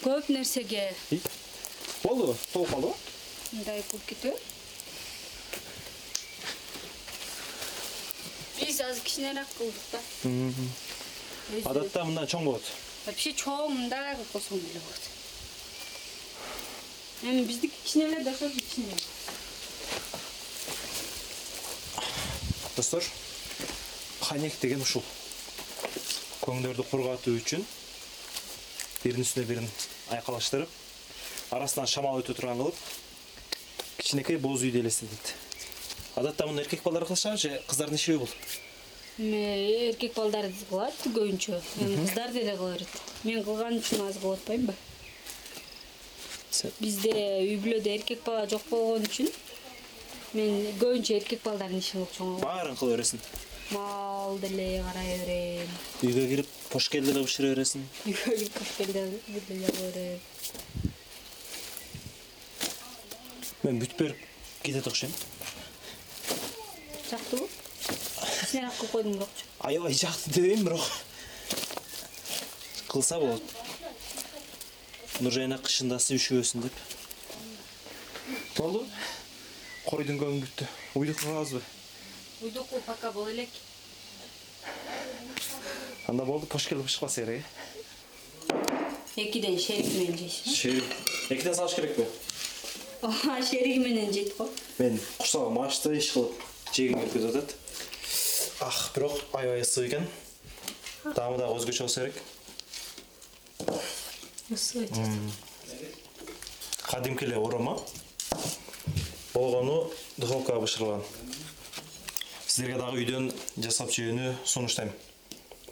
көп 0.02 0.28
нерсеге. 0.36 0.84
Болдубу 2.02 2.36
толуп 2.52 2.68
калдыбы 2.74 2.94
мындай 3.54 3.82
болуп 3.88 4.04
кетеби 4.12 4.36
азыр 8.90 9.02
кичинерээк 9.04 9.48
кылдык 9.58 9.86
да. 9.92 10.00
Адатта 11.70 12.04
мындан 12.04 12.26
чоң 12.30 12.44
болот. 12.44 12.62
Вообще 13.06 13.32
чоң 13.32 13.74
мындай 13.74 14.14
кылып 14.14 14.32
койсоң 14.32 14.62
деле 14.64 14.80
болот. 14.80 15.04
Эми 17.22 17.44
биздики 17.48 17.74
кичине 17.84 18.04
эле 18.10 18.24
да 18.24 18.30
ошол 18.30 18.50
кичине 18.50 18.96
достор 22.76 23.02
канек 24.20 24.58
деген 24.60 24.82
ушул. 24.82 25.02
Көңдөрдү 26.44 26.84
кургатуу 26.90 27.38
үчүн 27.40 27.64
биринин 29.02 29.24
үстүнө 29.24 29.46
бирин 29.48 29.68
айкалыштырып 30.14 31.54
арасынан 31.56 31.88
шамал 31.90 32.20
өтө 32.20 32.34
турган 32.36 32.60
кылып 32.60 32.78
кичинекей 33.98 34.38
боз 34.42 34.62
үйдү 34.66 34.82
элестетет 34.82 35.34
адатта 36.16 36.46
муну 36.46 36.62
эркек 36.62 36.82
балдар 36.82 37.06
кылышабы 37.08 37.38
же 37.38 37.62
кыздардын 37.68 37.98
ишиби 37.98 38.18
бул 38.24 38.30
эми 39.18 39.88
эркек 39.88 40.12
балдар 40.14 40.50
кылат 40.68 40.92
көбүнчө 41.04 41.56
эми 41.80 41.96
кыздар 42.02 42.32
деле 42.32 42.56
кыла 42.56 42.74
берет 42.74 42.88
мен 43.24 43.44
кылган 43.44 43.78
үчүн 43.78 44.02
аз 44.08 44.18
кылып 44.20 44.38
атпаймынбы. 44.42 44.74
Бизде 46.80 47.12
үй 47.40 47.56
бүлөдө 47.64 47.94
эркек 47.96 48.22
бала 48.26 48.44
жок 48.50 48.68
болгон 48.68 49.08
үчүн 49.08 49.30
мен 50.36 50.68
көбүнчө 50.82 51.16
эркек 51.16 51.42
балдардын 51.44 51.80
ишин 51.80 52.04
кылып 52.04 52.16
чоңойгом 52.18 52.44
баарын 52.44 52.76
кыла 52.76 52.96
бересиң. 52.96 53.24
Мал 53.70 54.38
деле 54.38 54.84
карай 54.84 55.18
берем. 55.24 55.74
Үйгө 56.02 56.28
кирип 56.30 56.54
пошкел 56.70 57.04
деле 57.08 57.24
бышыра 57.24 57.54
бересиң. 57.54 57.88
Үйгө 58.04 58.36
кирип 58.36 58.58
кошкелде 58.58 59.06
деле 59.26 59.40
кыла 59.48 59.90
берем. 59.94 60.18
Мен 63.64 63.80
бүтүп 63.80 64.02
берип 64.04 64.26
кетет 64.62 64.86
окшойм. 64.86 65.12
Жактыбы 67.10 67.48
кичинерээк 68.46 68.78
кылып 68.78 68.92
койдум 68.92 69.12
бирокчу 69.18 69.44
аябай 69.60 69.92
жакты 69.92 70.30
дебейм 70.30 70.64
бирок. 70.64 70.88
Кылса 72.88 73.18
болот. 73.18 73.42
Нуржайна 75.20 75.58
кышындасы 75.58 76.14
үшүбөсүн 76.16 76.66
деп. 76.66 76.82
Болду. 78.56 78.86
Койдун 79.86 80.20
көңү 80.22 80.44
бүттү 80.44 80.68
уйдук 80.94 81.20
курабызбы 81.20 81.62
уйдуку 82.42 82.80
пока 82.86 83.10
боло 83.12 83.30
элек. 83.30 83.48
Анда 86.06 86.24
болду 86.24 86.46
пошкел 86.46 86.82
бышып 86.82 87.00
калса 87.00 87.24
керек 87.24 87.42
э? 87.42 89.22
Экиден 89.22 89.58
шерик 89.58 89.86
менен 89.94 90.18
жейсиң 90.18 90.54
шерик 90.54 90.96
экиден 91.30 91.54
салыш 91.54 91.74
керекпи? 91.74 92.04
Ооба 93.02 93.38
шериги 93.42 93.78
менен 93.78 94.12
жейт 94.12 94.36
го. 94.36 94.48
Мен 94.78 95.00
курсагым 95.18 95.62
ачты 95.62 95.96
иш 95.96 96.10
кылып 96.12 96.42
жегим 96.72 97.00
келип 97.00 97.12
кетип 97.12 97.30
атат 97.30 97.56
ах 98.60 98.92
бирок 98.94 99.20
аябай 99.32 99.60
ысык 99.62 99.88
экен. 99.88 100.06
Даамы 101.14 101.38
дагы 101.38 101.58
өзгөчө 101.58 101.82
болсо 101.84 102.00
керек. 102.00 102.22
Кадимки 106.86 107.24
эле 107.24 107.36
оромо 107.36 107.82
болгону 109.34 109.90
духовкага 110.16 110.60
бышырылган 110.60 111.02
сиздерге 112.46 112.78
дагы 112.78 113.02
үйдөн 113.02 113.32
жасап 113.58 113.90
жөөнү 113.90 114.32
сунуштайм. 114.44 114.92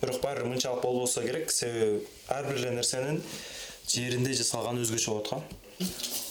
Бирок 0.00 0.20
баары 0.20 0.42
бир 0.42 0.50
мынчалык 0.52 0.82
болбосо 0.82 1.22
керек. 1.22 1.50
Себеби 1.50 2.04
ар 2.28 2.44
бир 2.44 2.58
эле 2.58 2.74
нерсенин 2.76 3.22
жеринде 3.88 4.34
жасалганы 4.34 4.82
өзгөчө 4.84 5.10
болот 5.10 5.28
го 5.30 5.42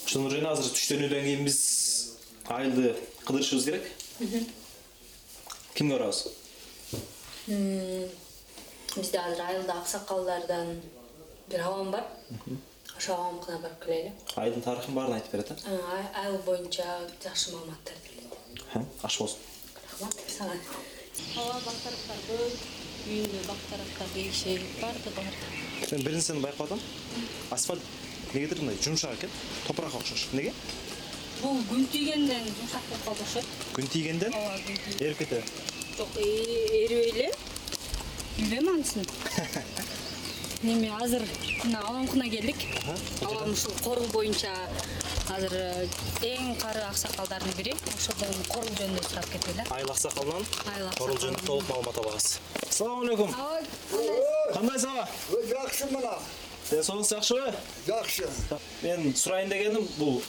ошо 0.06 0.50
азыр 0.52 0.70
түштөнүүдөн 0.76 1.24
кийин 1.24 1.44
биз 1.44 1.58
айылды 2.46 2.94
кыдырышыбыз 3.24 3.64
керек. 3.64 3.84
Кимге 5.74 5.96
барабыз 5.96 6.28
бизде 7.46 9.18
азыр 9.18 9.40
айылда 9.46 9.72
аксакалдардан 9.80 10.80
бир 11.50 11.60
апам 11.60 11.90
бар. 11.90 12.04
Ошо 12.96 13.12
апамкына 13.14 13.58
барып 13.58 13.84
келели. 13.84 14.12
Айылдын 14.36 14.62
тарыхын 14.62 14.94
баарын 14.94 15.14
айтып 15.18 15.32
берет 15.32 15.50
э 15.50 15.54
Ай- 15.96 16.24
айыл 16.24 16.38
боюнча 16.46 16.86
жакшы 17.22 17.52
маалыматтар 17.52 17.96
берет 18.04 18.86
аш 19.02 19.18
болсун. 19.18 19.38
Рахмат 19.90 20.14
сага 20.28 20.54
ооба 21.36 21.60
бактарактар 21.66 22.18
көп 22.28 22.52
үйүндө 23.08 23.40
бактарактар 23.48 24.08
кейиши 24.14 24.60
баардыгы 24.80 25.10
бар 25.16 25.24
мен 25.92 26.02
бир 26.04 26.12
нерсени 26.12 26.40
байкап 26.40 26.62
атам. 26.66 26.80
Асфальт 27.50 27.82
эмнегедир 28.32 28.60
мындай 28.60 28.78
жумшак 28.82 29.18
экен 29.18 29.30
топуракка 29.66 29.98
окшош. 29.98 30.28
Эмнеге 30.32 30.52
бул 31.42 31.58
күн 31.70 31.86
тийгенден 31.92 32.44
жумшак 32.46 32.82
болуп 32.88 33.04
калды 33.04 33.22
окшойт 33.22 33.46
күн 33.74 33.88
тийгенден 33.92 34.32
ооба 34.34 34.56
күн 34.66 34.78
тийип 34.84 35.02
эрип 35.02 35.18
кетеби 35.18 35.42
эрибей 36.16 37.10
эле. 37.10 37.32
Билбейм 38.38 38.68
анысын 38.68 39.06
эми 40.62 40.90
азыр 41.02 41.22
мына 41.64 41.78
апамкына 41.80 42.28
келдик. 42.30 42.56
Апам 43.22 43.52
ушул 43.52 43.72
корул 43.84 44.06
боюнча 44.12 44.52
азыр 45.30 45.52
э, 45.54 45.88
эң 46.22 46.54
кары 46.60 46.80
аксакалдардын 46.88 47.52
бири. 47.58 47.74
Ошодон 47.94 48.34
корул 48.48 48.70
жөнүндө 48.80 49.08
сурап 49.08 49.28
кетели 49.32 49.66
айыл 49.70 49.90
аксакалынан 49.92 50.46
Айыл 50.74 50.88
корул 50.98 51.18
жөнүндө 51.22 51.46
толук 51.46 51.68
маалымат 51.68 51.98
алабыз. 52.02 52.30
Саламу 52.70 53.02
алейкум 53.04 53.34
кандайсыз 54.54 54.88
аба 54.88 55.08
Ой, 55.32 55.44
Жақсы 55.52 55.90
мына, 55.92 56.14
ден 56.70 56.82
соолугуңуз 56.82 57.12
жакшыбы 57.12 57.54
жақсы. 57.86 58.28
мен 58.82 59.14
сурайын 59.16 59.48
дегеним 59.50 59.88
бул 59.98 60.22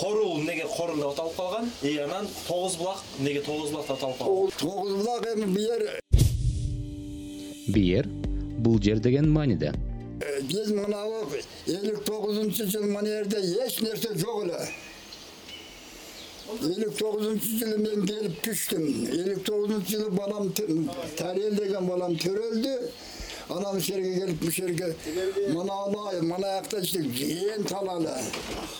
корул 0.00 0.38
эмнеге 0.40 0.66
корул 0.76 0.96
деп 0.96 1.10
аталып 1.12 1.36
калган? 1.36 1.70
И 1.82 1.96
анан 1.98 2.28
тогуз 2.46 2.76
булак 2.76 3.02
эмнеге 3.18 3.40
тогуз 3.40 3.70
булак 3.70 3.86
деп 3.86 3.96
аталып 3.96 4.18
калган? 4.18 4.36
Ол 4.36 4.50
тоғызбұлақ 4.60 5.22
эми 5.34 5.46
бер 5.56 6.00
Биер 7.66 8.06
бул 8.62 8.80
жер 8.82 8.98
деген 9.02 9.30
мааниде 9.32 9.72
биз 10.48 10.70
мынабу 10.72 11.40
элүү 11.68 12.02
тогузунчу 12.06 12.66
жыл 12.72 12.86
мына 12.88 13.06
жерде 13.06 13.40
эч 13.66 13.80
нерсе 13.84 14.14
жок 14.16 14.44
эле. 14.44 14.60
Элүү 16.56 16.92
тогузунчу 16.98 17.58
жылы 17.60 17.78
мен 17.82 18.06
келип 18.06 18.38
түштүм. 18.46 18.86
Элүү 19.12 19.42
тогузунчу 19.44 19.96
жылы 19.96 20.10
балам 20.16 20.52
тарел 21.18 21.58
деген 21.58 21.90
балам 21.90 22.16
төрөлдү 22.16 22.74
анан 23.48 23.76
ушул 23.76 23.80
жерге 23.80 24.14
келип 24.20 24.42
ушул 24.42 24.66
жерге 24.66 24.94
мына 25.54 25.74
мына 26.22 26.48
жакта 26.56 26.80
жээн 26.82 27.64
талалы 27.64 28.14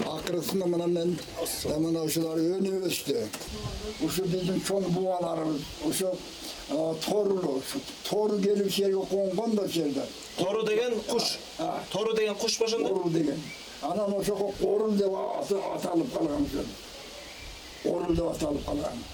акыркысында 0.05 0.67
мына 0.67 0.87
мен 0.87 1.19
мына 1.85 2.03
ушулар 2.03 2.39
өнүп 2.39 2.87
өстү. 2.91 3.27
Ушу 4.03 4.25
биздин 4.25 4.61
чоң 4.67 4.89
бубаларыбыз 4.91 5.63
ошо 5.91 6.13
торулу 7.05 7.63
тору 8.09 8.39
келип 8.39 8.67
ушул 8.67 8.85
жерге 8.85 9.07
конгон 9.11 9.55
да 9.57 9.63
ушул 9.63 9.83
жерде 9.83 10.03
тору 10.39 10.63
деген 10.67 11.01
куш. 11.09 11.39
Тору 11.93 12.15
деген 12.17 12.35
куш 12.35 12.61
ошондо 12.61 12.89
корул 12.89 13.11
деген. 13.11 13.43
Анан 13.83 14.13
ошого 14.15 14.53
корул 14.61 14.93
деп 14.93 15.13
аталып 15.15 16.13
калган 16.13 16.43
ошо 16.43 16.65
корул 17.83 18.15
деп 18.15 18.27
аталып 18.35 18.65
калган 18.67 19.05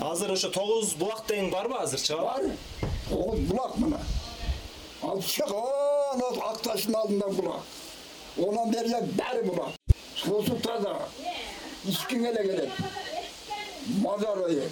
азыр 0.00 0.32
ошо 0.32 0.50
тогуз 0.50 0.94
булак 0.94 1.26
деген 1.28 1.50
барбы 1.50 1.76
азырчы 1.78 2.16
бар. 2.16 2.40
Тогуз 3.08 3.40
булак 3.40 3.76
мына. 3.76 4.00
Ал 5.02 5.22
чыган 5.22 6.22
ак 6.40 6.60
таштын 6.62 6.94
алдында 6.94 7.28
булак 7.28 7.62
онан 8.36 8.70
бери 8.70 8.88
баары 9.18 9.42
булак 9.44 9.74
суусу 10.16 10.56
таза 10.62 10.96
ичкиң 11.84 12.26
эле 12.30 12.42
келет 12.42 12.70
маза 14.02 14.32
ырайы 14.36 14.68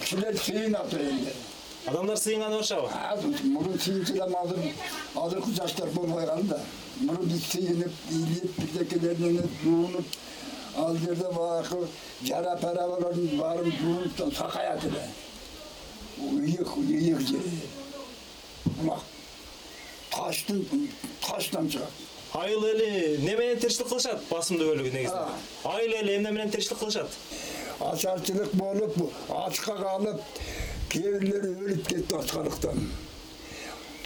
кишилер 0.00 0.38
сыйынат 0.38 0.94
энди. 0.94 1.32
Адамдар 1.86 2.16
сыйынганы 2.16 2.56
барышабы 2.56 2.88
мурун 3.44 3.78
сыйынчу 3.78 4.14
азыр 4.22 4.58
азыркы 5.14 5.50
жаштар 5.52 5.88
болбой 5.90 6.26
калды 6.26 6.48
да. 6.48 6.60
Мурун 7.00 7.26
биз 7.28 7.44
сыйынып 7.52 7.92
илип 8.10 8.58
бирдекелерин 8.58 9.50
жуунуп 9.62 10.06
ал 10.76 10.96
жерде 10.96 11.28
баягы 11.32 11.88
жара 12.22 12.56
пара 12.60 12.88
балардын 12.88 13.38
баарын 13.38 13.72
жуунуп 13.80 14.34
сакаят 14.36 14.84
эле 14.84 15.04
ыйык 16.18 16.76
ыйык 16.76 17.20
жер 17.20 17.42
булак 18.64 19.00
таштын 20.10 20.64
таштан 21.20 21.68
чыгат. 21.68 21.90
Айыл 22.34 22.64
эли 22.64 23.16
эмне 23.16 23.36
менен 23.36 23.58
тиричилик 23.58 23.88
кылышат? 23.88 24.20
Басымдуу 24.30 24.72
бөлүгү 24.72 24.92
негизи. 24.92 25.20
Айыл 25.64 25.92
эли 26.00 26.16
эмне 26.16 26.30
менен 26.30 26.50
тиричилик 26.50 26.78
кылышат? 26.78 27.10
Ачарчылык 27.80 28.54
болуп 28.54 28.96
ачка 29.28 29.76
калып 29.76 30.20
кээ 30.90 31.18
бирлери 31.18 31.52
өлүп 31.54 31.88
кетти 31.88 32.16
ачкалыктан 32.16 32.90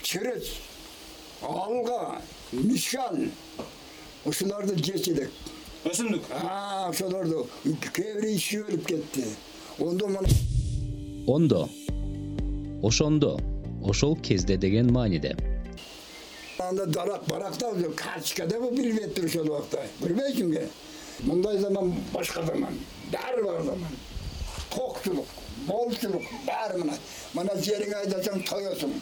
через 0.03 0.53
алга 1.43 2.21
мишан 2.53 3.31
ушуларды 4.25 4.75
жечү 4.77 5.15
элек 5.15 5.31
өсүмдүк. 5.88 6.25
Ошолорду 6.90 7.47
кээ 7.64 8.14
бири 8.21 8.35
иши 8.37 8.61
өлүп 8.61 8.85
кетти? 8.87 9.25
Ондо 9.79 10.09
мына 10.09 10.29
ондо. 11.27 11.69
Ошондо. 12.83 13.38
Ошол 13.85 14.16
кезде 14.16 14.57
деген 14.57 14.93
мааниде. 14.93 15.37
Анда 16.59 16.87
дарак 16.87 17.25
баракта 17.29 17.73
карточка 17.97 18.47
деп 18.47 18.71
билбептир 18.73 19.25
ошол 19.25 19.47
убакта. 19.49 19.81
Билбейсиңби 20.01 20.66
мындай 21.25 21.59
заман 21.59 21.95
башка 22.12 22.43
заман. 22.43 22.79
Баары 23.12 23.45
бар 23.45 23.62
заман. 23.62 23.97
Токчулук 24.71 25.27
молчулук 25.66 26.23
баары 26.47 26.79
мына. 26.79 26.99
Мына 27.35 27.57
жериңе 27.57 28.03
айдасаң 28.03 28.45
тоесуң 28.49 28.93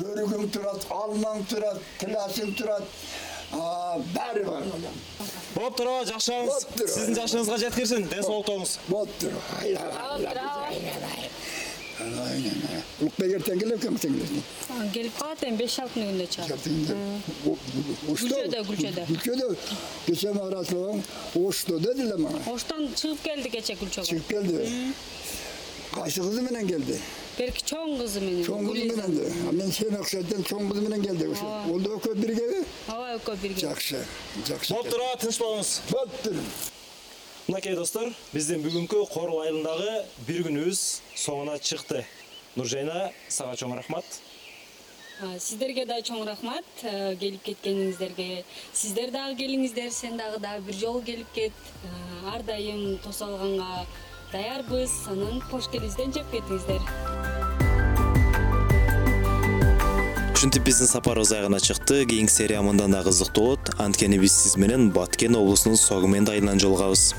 өрүгүң 0.00 0.48
турат 0.54 0.86
алмаң 0.90 1.44
турат 1.50 1.78
тиласың 1.98 2.54
турат. 2.56 2.84
Баары 3.52 4.44
бар 4.46 4.64
болуптур 5.54 5.86
ооба 5.90 6.06
жакшыбаңыз 6.10 6.54
сиздин 6.94 7.16
жашыңызга 7.18 7.56
жеткирсин 7.64 8.08
ден 8.10 8.22
соолуктугуңуз 8.26 8.78
болуптур 8.88 9.32
улукбек 13.00 13.32
эртең 13.36 13.60
келет 13.60 13.82
экенсиң 13.84 14.14
келип 14.94 15.18
калат 15.18 15.42
эми 15.48 15.60
беш 15.60 15.76
алты 15.82 16.04
күндө 16.06 16.26
чыгат 16.34 16.62
гүлчөдө 18.06 18.62
гүлчөдө. 18.68 19.04
Гүлчөдө. 19.10 19.48
Кечээ 20.06 20.32
мага 20.36 20.50
расулаң 20.56 21.02
ошто 21.42 21.78
деди 21.84 22.06
эле 22.06 22.16
мага. 22.24 22.40
Оштон 22.52 22.88
чыгып 22.96 23.24
келди 23.26 23.52
кечээ 23.56 23.76
гүлчөгө. 23.82 24.06
Чыгып 24.10 24.26
келди. 24.32 24.56
Кайсы 25.92 26.24
кызы 26.24 26.40
менен 26.46 26.68
келди 26.68 26.96
берки 27.40 27.64
чоң 27.64 27.96
кызы 27.98 28.20
менен. 28.20 28.44
Чоң 28.44 28.68
кызы 28.68 28.84
менен 28.92 29.56
мен 29.58 29.72
сени 29.72 29.98
окшойт 30.00 30.32
чоң 30.50 30.68
кызы 30.70 30.84
менен 30.86 31.04
келди. 31.04 31.30
Ошо 31.32 31.48
ол 31.72 31.80
да 31.80 31.96
экөө 31.96 32.14
биргеби 32.20 32.64
ооба 32.86 33.14
экөө 33.16 33.36
бирге. 33.42 33.66
Жакшы 33.66 34.04
жакшы 34.46 34.74
болуптур 34.74 35.00
ооба 35.06 35.20
тынч 35.24 35.40
болуңуз 35.40 35.74
болуптур 35.90 36.40
мынакей 37.48 37.74
достор 37.74 38.10
биздин 38.34 38.62
бүгүнкү 38.62 39.06
корул 39.10 39.40
айылындагы 39.42 39.94
бир 40.28 40.44
күнүбүз 40.46 40.82
соңуна 41.18 41.56
чыкты. 41.58 42.04
Нуржайна 42.56 43.10
сага 43.28 43.56
чоң 43.56 43.74
рахмат. 43.78 44.04
Сиздерге 45.20 45.84
да 45.86 45.98
чоң 46.02 46.22
рахмат. 46.28 46.64
Келип 47.20 47.42
кеткениңиздерге 47.44 48.44
сиздер 48.72 49.10
дагы 49.14 49.36
келиңиздер 49.42 49.90
сен 49.92 50.16
дагы 50.16 50.38
дагы 50.42 50.64
бир 50.68 50.78
жолу 50.80 51.02
келип 51.02 51.28
кет. 51.34 51.52
Ар 52.30 52.42
дайым 52.42 52.98
тосуп 53.04 53.28
алганга 53.28 53.86
даярбыз 54.32 54.92
анан 55.10 55.40
кош 55.50 55.66
келиңиздер 55.72 56.12
жеп 56.14 56.28
кетиңиздер. 56.34 56.84
Ушинтип 60.34 60.64
биздин 60.64 60.88
сапарыбыз 60.88 61.32
аягына 61.36 61.58
чыкты. 61.60 62.06
Кийинки 62.06 62.32
серия 62.32 62.62
мындан 62.62 62.94
да 62.94 63.02
кызыктуу 63.02 63.44
болот. 63.44 63.74
Анткени 63.78 64.18
биз 64.18 64.32
сиз 64.32 64.56
менен 64.56 64.90
баткен 64.90 65.36
облусунун 65.36 65.76
согуменди 65.76 66.30
айылынан 66.30 66.60
жолугабыз 66.62 67.14